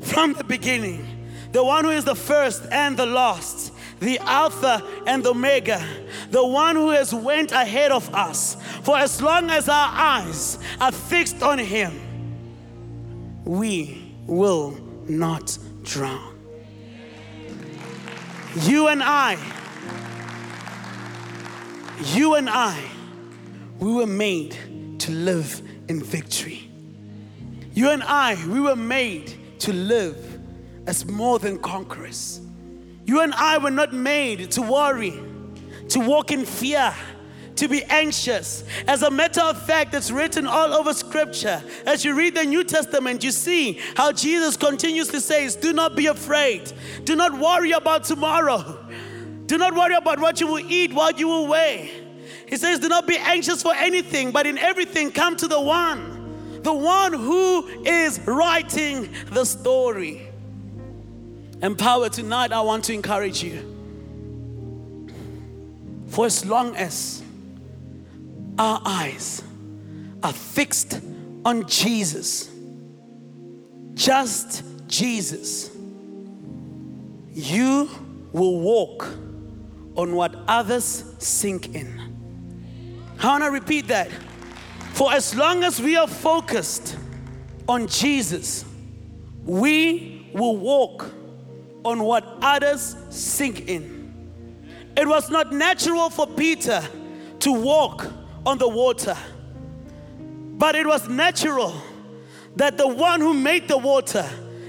[0.01, 1.16] from the beginning,
[1.58, 5.84] the one who is the first and the last, the Alpha and the Omega,
[6.30, 8.55] the one who has went ahead of us.
[8.84, 11.99] For as long as our eyes are fixed on him,
[13.43, 14.78] we will
[15.08, 16.38] not drown.
[18.58, 19.39] You and I,
[22.03, 22.80] you and I,
[23.80, 26.70] we were made to live in victory.
[27.74, 30.37] You and I, we were made to live
[30.88, 32.42] as more than conquerors.
[33.06, 35.14] You and I were not made to worry,
[35.90, 36.94] to walk in fear,
[37.58, 38.64] to be anxious.
[38.88, 41.62] As a matter of fact, it's written all over scripture.
[41.86, 45.96] As you read the New Testament, you see how Jesus continues to say, Do not
[45.96, 46.72] be afraid.
[47.04, 48.86] Do not worry about tomorrow.
[49.46, 51.88] Do not worry about what you will eat, what you will wear.
[52.48, 56.62] He says, Do not be anxious for anything, but in everything, come to the one,
[56.64, 60.26] the one who is writing the story.
[61.62, 63.76] Empower tonight, I want to encourage you.
[66.08, 67.24] For as long as
[68.60, 69.41] our eyes
[70.22, 71.01] are fixed
[71.43, 72.49] on Jesus,
[73.95, 75.72] just Jesus,
[77.34, 77.89] you
[78.32, 79.08] will walk
[79.95, 81.99] on what others sink in.
[83.20, 84.12] I want to repeat that.
[84.93, 86.97] For as long as we are focused
[87.68, 88.64] on Jesus,
[89.43, 91.12] we will walk
[91.88, 94.14] on what others sink in.
[94.98, 96.84] It was not natural for Peter
[97.40, 98.12] to walk
[98.46, 99.16] on the water,
[100.20, 101.74] but it was natural
[102.56, 104.26] that the one who made the water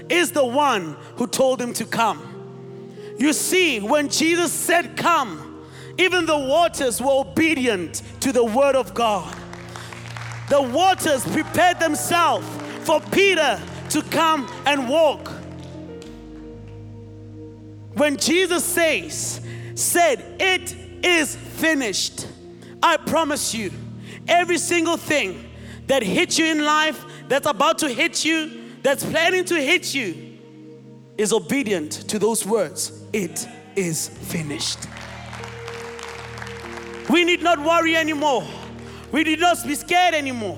[0.07, 3.15] is the one who told him to come.
[3.17, 5.65] You see, when Jesus said, Come,
[5.97, 9.35] even the waters were obedient to the word of God.
[10.49, 12.47] The waters prepared themselves
[12.85, 13.59] for Peter
[13.89, 15.38] to come and walk.
[17.99, 19.41] When Jesus says,
[19.75, 20.73] said, It
[21.03, 22.27] is finished,
[22.81, 23.73] I promise you,
[24.25, 25.49] every single thing
[25.87, 30.37] that hit you in life, that's about to hit you, that's planning to hit you,
[31.17, 33.03] is obedient to those words.
[33.11, 33.45] It
[33.75, 34.79] is finished.
[37.09, 38.47] We need not worry anymore.
[39.11, 40.57] We need not be scared anymore.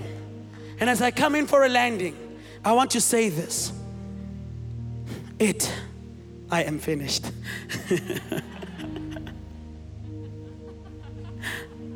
[0.79, 3.73] And as I come in for a landing, I want to say this
[5.39, 5.73] It,
[6.51, 7.31] I am finished.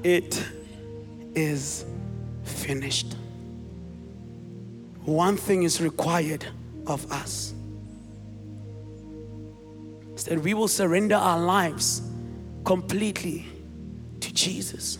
[0.03, 0.43] it
[1.35, 1.85] is
[2.43, 3.15] finished.
[5.03, 6.45] One thing is required
[6.87, 7.53] of us
[10.25, 12.01] that we will surrender our lives
[12.63, 13.45] completely
[14.19, 14.97] to Jesus.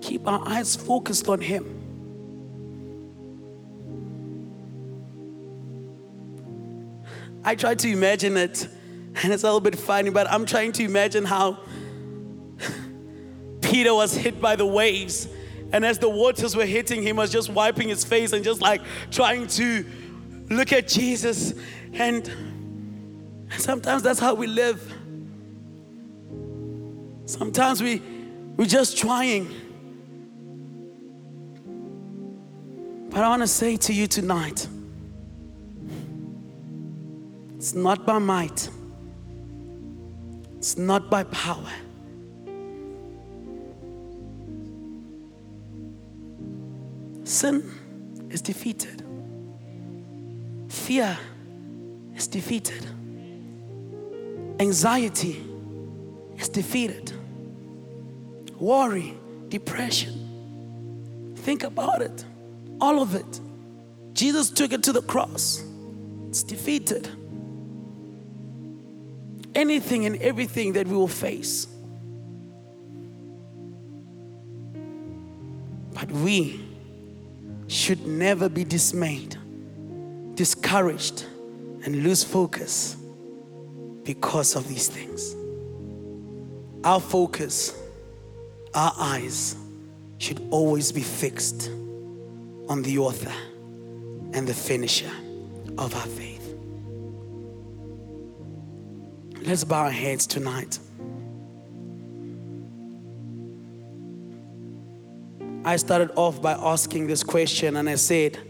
[0.00, 1.75] Keep our eyes focused on Him.
[7.46, 8.66] I try to imagine it,
[9.22, 11.60] and it's a little bit funny, but I'm trying to imagine how
[13.62, 15.28] Peter was hit by the waves.
[15.72, 18.82] And as the waters were hitting him, was just wiping his face and just like
[19.12, 19.86] trying to
[20.50, 21.54] look at Jesus.
[21.92, 22.28] And
[23.58, 24.82] sometimes that's how we live.
[27.26, 28.02] Sometimes we
[28.56, 29.54] we're just trying.
[33.10, 34.66] But I want to say to you tonight,
[37.56, 38.68] it's not by might.
[40.58, 41.70] It's not by power.
[47.24, 47.70] Sin
[48.30, 49.02] is defeated.
[50.68, 51.18] Fear
[52.14, 52.86] is defeated.
[54.60, 55.44] Anxiety
[56.36, 57.12] is defeated.
[58.58, 61.34] Worry, depression.
[61.36, 62.24] Think about it.
[62.80, 63.40] All of it.
[64.12, 65.62] Jesus took it to the cross.
[66.28, 67.08] It's defeated.
[69.56, 71.66] Anything and everything that we will face.
[75.94, 76.60] But we
[77.66, 79.34] should never be dismayed,
[80.34, 81.24] discouraged,
[81.84, 82.96] and lose focus
[84.02, 85.34] because of these things.
[86.84, 87.74] Our focus,
[88.74, 89.56] our eyes
[90.18, 91.70] should always be fixed
[92.68, 93.32] on the author
[94.34, 95.10] and the finisher
[95.78, 96.35] of our faith.
[99.46, 100.80] Let's bow our heads tonight.
[105.64, 108.40] I started off by asking this question and I said,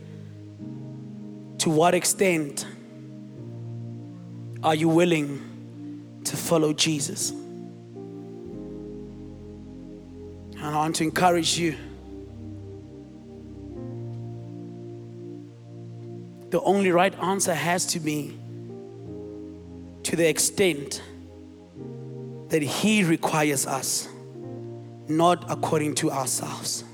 [1.58, 2.66] To what extent
[4.62, 7.28] are you willing to follow Jesus?
[10.52, 11.76] And I want to encourage you.
[16.48, 18.38] The only right answer has to be
[20.06, 21.02] to the extent
[22.50, 24.08] that He requires us,
[25.08, 26.84] not according to ourselves.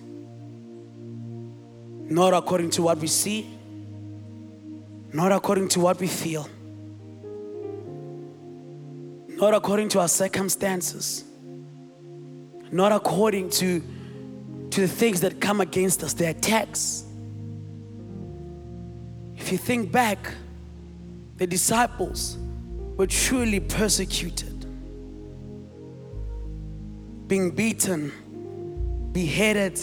[2.09, 3.51] Not according to what we see,
[5.13, 6.49] not according to what we feel,
[9.29, 11.25] not according to our circumstances,
[12.71, 13.83] not according to,
[14.71, 17.05] to the things that come against us, the attacks.
[19.37, 20.33] If you think back,
[21.37, 22.39] the disciples
[22.97, 24.67] were truly persecuted,
[27.29, 28.13] being beaten,
[29.13, 29.81] beheaded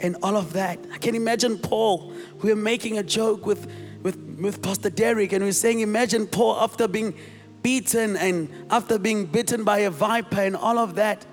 [0.00, 0.78] and all of that.
[0.92, 2.12] I can imagine Paul.
[2.42, 3.70] We were making a joke with,
[4.02, 7.14] with, with Pastor Derek, and we were saying, Imagine Paul after being
[7.62, 11.24] beaten and after being bitten by a viper and all of that.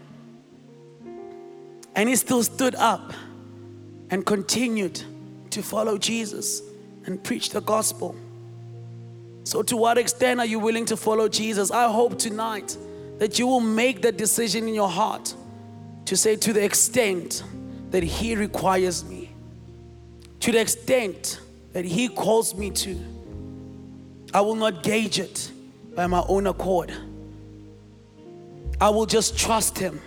[1.95, 3.13] And he still stood up
[4.09, 5.01] and continued
[5.49, 6.61] to follow Jesus
[7.05, 8.15] and preach the gospel.
[9.43, 11.71] So, to what extent are you willing to follow Jesus?
[11.71, 12.77] I hope tonight
[13.17, 15.33] that you will make that decision in your heart
[16.05, 17.43] to say, to the extent
[17.91, 19.31] that He requires me,
[20.41, 21.39] to the extent
[21.73, 22.97] that He calls me to.
[24.33, 25.51] I will not gauge it
[25.95, 26.93] by my own accord.
[28.79, 29.99] I will just trust Him,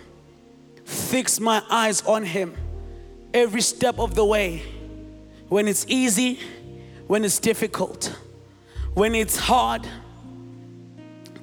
[0.83, 2.55] fix my eyes on Him
[3.33, 4.63] every step of the way.
[5.49, 6.39] When it's easy,
[7.07, 8.17] when it's difficult,
[8.95, 9.87] when it's hard,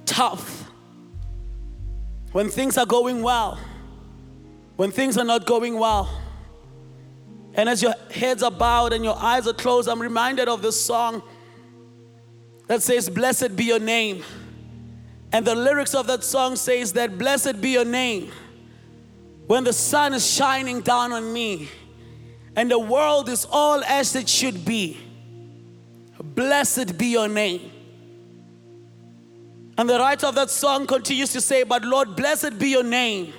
[0.05, 0.70] tough,
[2.32, 3.59] when things are going well,
[4.76, 6.11] when things are not going well.
[7.55, 10.82] And as your heads are bowed and your eyes are closed, I'm reminded of this
[10.82, 11.22] song
[12.66, 14.24] that says, Blessed be your name.
[15.30, 18.32] And the lyrics of that song says that, Blessed be your name
[19.46, 21.68] when the sun is shining down on me
[22.57, 24.98] and the world is all as it should be.
[26.35, 27.70] Blessed be your name.
[29.78, 33.33] And the writer of that song continues to say, But Lord, blessed be your name,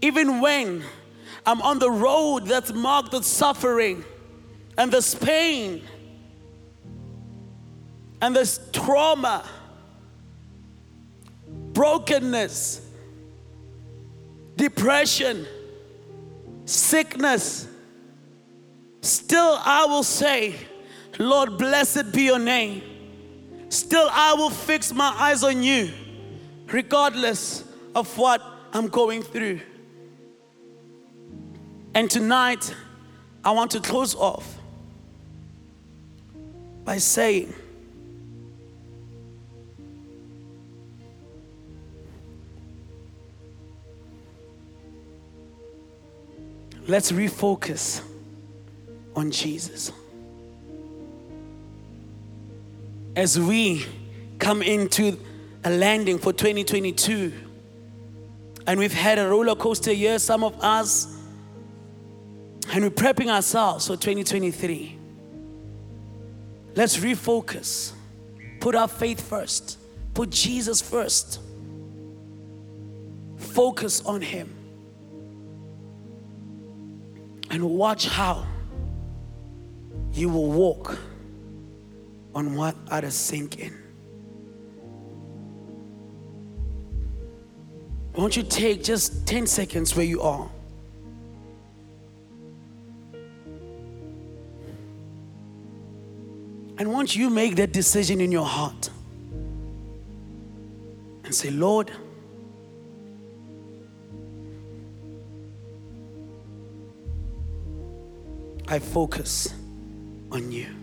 [0.00, 0.84] even when
[1.46, 4.04] I'm on the road that's marked with suffering
[4.76, 5.82] and there's pain
[8.20, 9.44] and there's trauma,
[11.48, 12.88] brokenness,
[14.56, 15.46] depression,
[16.64, 17.66] sickness.
[19.00, 20.54] Still, I will say,
[21.18, 22.82] Lord, blessed be your name.
[23.68, 25.90] Still, I will fix my eyes on you,
[26.66, 28.42] regardless of what
[28.72, 29.60] I'm going through.
[31.94, 32.74] And tonight,
[33.44, 34.58] I want to close off
[36.84, 37.52] by saying,
[46.86, 48.02] let's refocus
[49.14, 49.92] on Jesus.
[53.14, 53.84] As we
[54.38, 55.18] come into
[55.64, 57.32] a landing for 2022,
[58.66, 61.14] and we've had a roller coaster year, some of us,
[62.72, 64.98] and we're prepping ourselves for 2023.
[66.74, 67.92] Let's refocus,
[68.60, 69.78] put our faith first,
[70.14, 71.40] put Jesus first,
[73.36, 74.54] focus on Him,
[77.50, 78.46] and watch how
[80.14, 80.98] you will walk
[82.34, 83.82] on what others sink in.
[88.14, 90.50] Won't you take just 10 seconds where you are?
[96.78, 98.90] And once you make that decision in your heart
[101.24, 101.92] and say, Lord,
[108.68, 109.54] I focus
[110.30, 110.81] on you.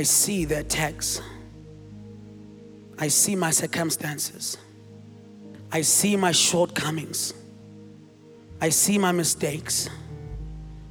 [0.00, 1.20] I see the attacks.
[2.98, 4.56] I see my circumstances.
[5.70, 7.34] I see my shortcomings.
[8.62, 9.90] I see my mistakes.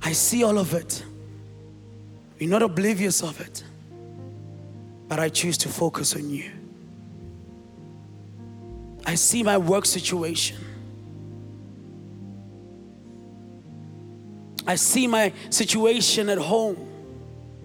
[0.03, 1.03] I see all of it.
[2.39, 3.63] We're not oblivious of it.
[5.07, 6.51] But I choose to focus on you.
[9.07, 10.57] I see my work situation.
[14.67, 16.98] I see my situation at home,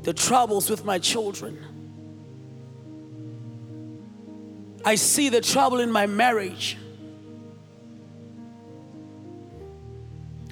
[0.05, 1.59] the troubles with my children.
[4.85, 6.77] I see the trouble in my marriage.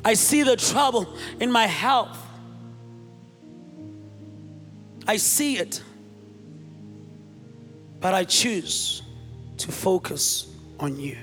[0.04, 1.06] I see the trouble
[1.38, 2.18] in my health.
[5.06, 5.82] I see it.
[8.00, 9.02] But I choose
[9.58, 11.16] to focus on you.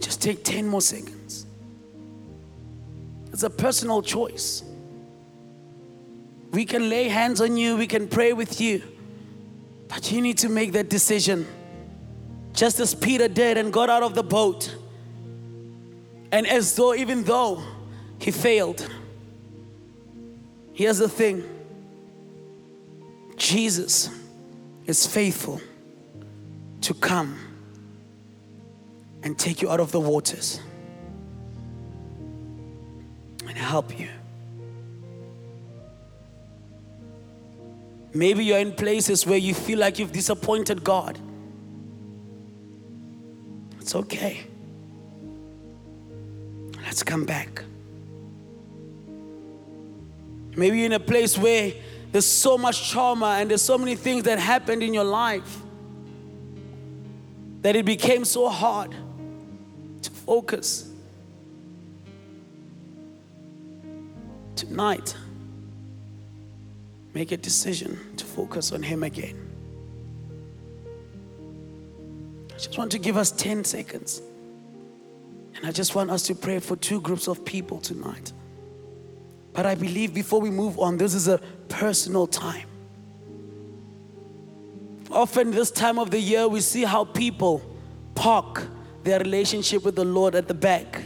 [0.00, 1.23] Just take 10 more seconds.
[3.34, 4.62] It's a personal choice.
[6.52, 8.80] We can lay hands on you, we can pray with you,
[9.88, 11.44] but you need to make that decision.
[12.52, 14.76] Just as Peter did and got out of the boat.
[16.30, 17.60] And as though, even though
[18.20, 18.88] he failed,
[20.72, 21.42] here's the thing
[23.36, 24.10] Jesus
[24.86, 25.60] is faithful
[26.82, 27.36] to come
[29.24, 30.60] and take you out of the waters
[33.54, 34.08] and help you.
[38.12, 41.18] Maybe you're in places where you feel like you've disappointed God.
[43.80, 44.46] It's okay.
[46.82, 47.64] Let's come back.
[50.56, 51.72] Maybe you're in a place where
[52.12, 55.58] there's so much trauma and there's so many things that happened in your life
[57.62, 58.94] that it became so hard
[60.02, 60.93] to focus.
[64.68, 65.14] Tonight,
[67.12, 69.36] make a decision to focus on Him again.
[72.50, 74.22] I just want to give us 10 seconds.
[75.54, 78.32] And I just want us to pray for two groups of people tonight.
[79.52, 81.38] But I believe before we move on, this is a
[81.68, 82.66] personal time.
[85.10, 87.60] Often, this time of the year, we see how people
[88.14, 88.66] park
[89.02, 91.02] their relationship with the Lord at the back.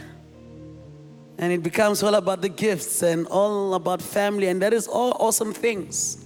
[1.39, 5.15] And it becomes all about the gifts and all about family, and that is all
[5.21, 6.25] awesome things.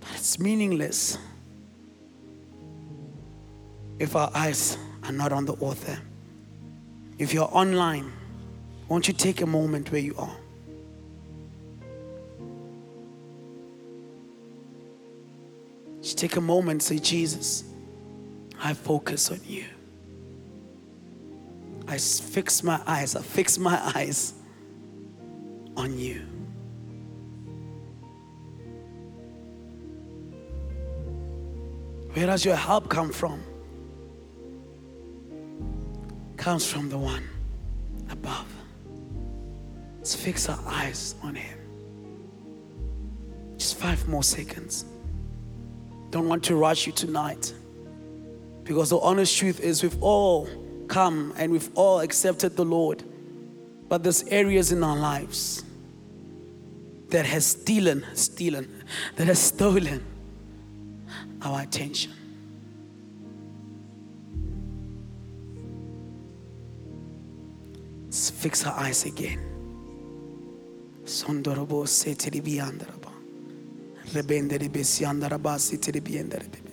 [0.00, 1.18] But it's meaningless
[3.98, 5.98] if our eyes are not on the author.
[7.18, 8.10] If you're online,
[8.88, 10.36] won't you take a moment where you are?
[16.00, 17.64] Just take a moment say, Jesus,
[18.58, 19.64] I focus on you.
[21.88, 24.34] I fix my eyes, I fix my eyes
[25.76, 26.22] on you.
[32.12, 33.42] Where does your help come from?
[36.36, 37.28] Comes from the one
[38.10, 38.52] above.
[39.98, 41.58] Let's fix our eyes on him.
[43.58, 44.86] Just five more seconds.
[46.10, 47.52] Don't want to rush you tonight.
[48.64, 50.48] Because the honest truth is, we've all
[50.88, 53.02] come and we've all accepted the Lord.
[53.88, 55.62] But there's areas in our lives
[57.10, 58.84] that has stolen, stolen,
[59.16, 60.04] that has stolen
[61.42, 62.12] our attention.
[68.06, 69.38] Let's fix our eyes again.
[71.04, 73.12] Sondorobo setiribi andaraba.
[74.12, 76.65] Rebendere besi andaraba andarabe besita.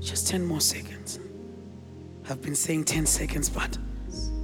[0.00, 1.18] Just 10 more seconds.
[2.30, 3.76] I've been saying 10 seconds, but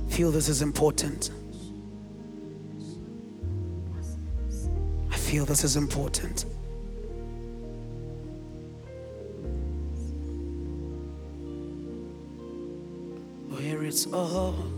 [0.09, 1.31] feel this is important.
[5.11, 6.45] I feel this is important.
[13.93, 14.72] It's all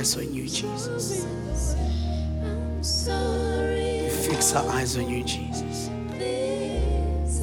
[0.00, 1.26] eyes on you, Jesus.
[3.74, 5.90] We fix our eyes on you, Jesus.
[6.16, 7.42] things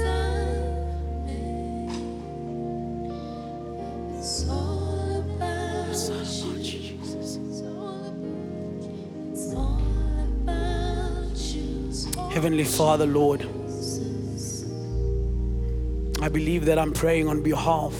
[4.17, 6.63] It's all about you.
[6.63, 7.37] Jesus.
[7.37, 9.29] It's all about you.
[9.31, 9.79] It's all
[10.41, 11.87] about you.
[11.89, 13.41] It's all Heavenly Father, Lord,
[16.23, 17.93] I believe that I'm praying on behalf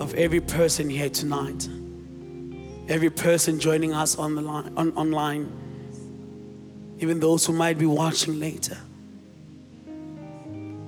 [0.00, 1.68] of every person here tonight,
[2.88, 5.52] every person joining us on the line, on, online,
[6.98, 8.78] even those who might be watching later.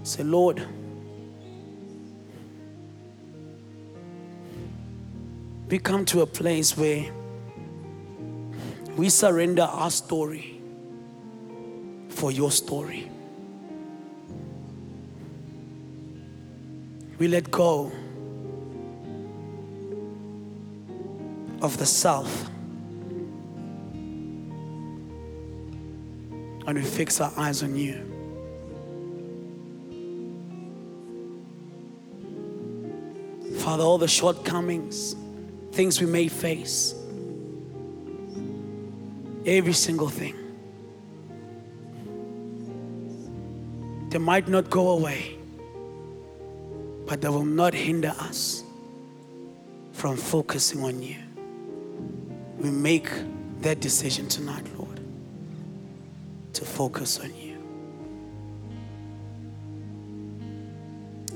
[0.02, 0.66] Say, Lord,
[5.68, 7.12] we come to a place where
[8.96, 10.60] we surrender our story
[12.08, 13.10] for your story.
[17.18, 17.92] We let go
[21.62, 22.50] of the self
[26.66, 28.06] and we fix our eyes on you.
[33.58, 35.16] Father, all the shortcomings,
[35.72, 36.94] things we may face,
[39.44, 40.36] every single thing.
[44.10, 45.38] They might not go away,
[47.06, 48.62] but they will not hinder us
[49.92, 51.16] from focusing on you.
[52.60, 53.10] We make
[53.62, 55.00] that decision tonight, Lord,
[56.52, 57.56] to focus on you.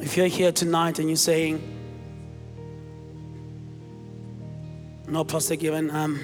[0.01, 1.71] If you're here tonight and you're saying,
[5.09, 6.21] No, Pastor Given, um,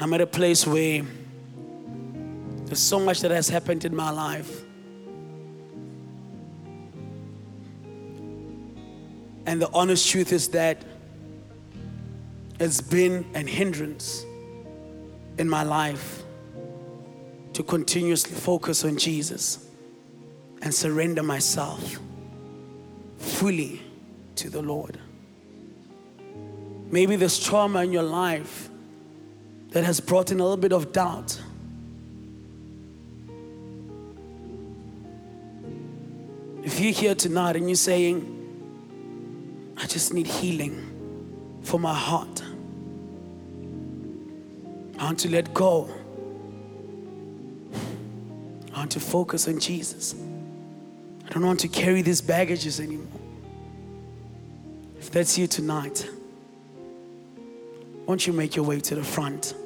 [0.00, 1.02] I'm at a place where
[2.64, 4.62] there's so much that has happened in my life.
[9.44, 10.82] And the honest truth is that
[12.62, 14.24] it's been an hindrance
[15.36, 16.22] in my life
[17.54, 19.66] to continuously focus on Jesus
[20.62, 21.98] and surrender myself
[23.18, 23.82] fully
[24.36, 24.98] to the Lord.
[26.90, 28.68] Maybe there's trauma in your life
[29.70, 31.40] that has brought in a little bit of doubt.
[36.62, 38.28] If you're here tonight and you're saying,
[39.78, 42.42] I just need healing for my heart.
[45.02, 45.90] I want to let go.
[48.72, 50.14] I want to focus on Jesus.
[51.26, 53.20] I don't want to carry these baggages anymore.
[55.00, 56.08] If that's you tonight,
[58.06, 59.56] won't you make your way to the front?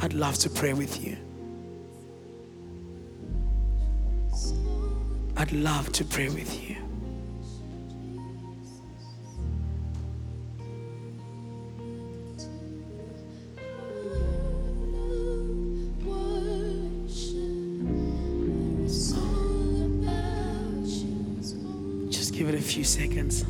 [0.00, 1.18] I'd love to pray with you.
[5.36, 6.67] I'd love to pray with you.
[22.88, 23.44] Seconds.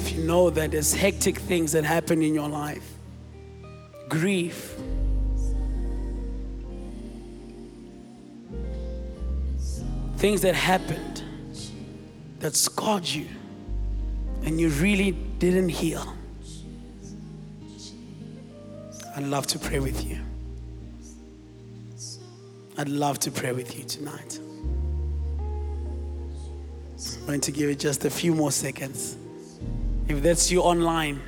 [0.00, 2.94] If you know that there's hectic things that happen in your life,
[4.08, 4.76] grief,
[10.16, 11.22] things that happened
[12.38, 13.26] that scarred you
[14.44, 16.14] and you really didn't heal,
[19.16, 20.18] I'd love to pray with you.
[22.80, 24.40] I'd love to pray with you tonight.
[27.18, 29.18] I'm going to give it just a few more seconds.
[30.08, 31.20] If that's you online,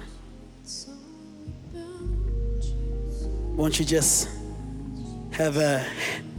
[3.55, 4.30] won't you just
[5.32, 5.84] have a,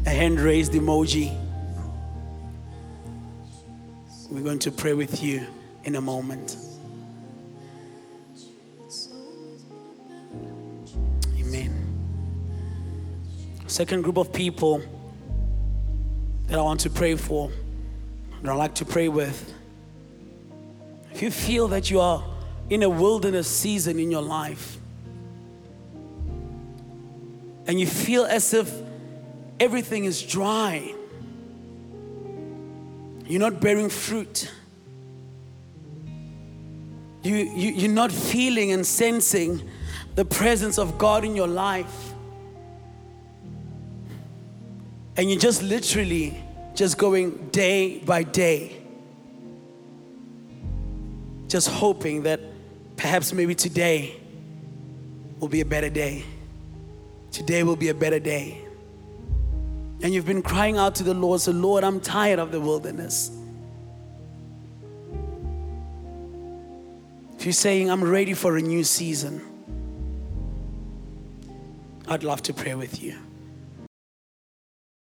[0.08, 1.32] a hand raised emoji?
[4.32, 5.46] We're going to pray with you
[5.84, 6.58] in a moment.
[11.38, 11.72] Amen.
[13.68, 14.82] Second group of people
[16.54, 17.52] that I want to pray for,
[18.44, 19.56] that I like to pray with.
[21.12, 22.24] If you feel that you are
[22.70, 24.78] in a wilderness season in your life,
[27.66, 28.72] and you feel as if
[29.60, 30.94] everything is dry,
[33.26, 34.52] you're not bearing fruit.
[37.24, 39.68] You, you, you're not feeling and sensing
[40.14, 42.14] the presence of God in your life.
[45.16, 46.43] And you're just literally
[46.76, 48.82] just going day by day.
[51.48, 52.40] Just hoping that
[52.96, 54.20] perhaps maybe today
[55.40, 56.24] will be a better day.
[57.32, 58.60] Today will be a better day.
[60.02, 63.32] And you've been crying out to the Lord, so Lord, I'm tired of the wilderness.
[67.38, 69.42] If you're saying, I'm ready for a new season,
[72.08, 73.18] I'd love to pray with you.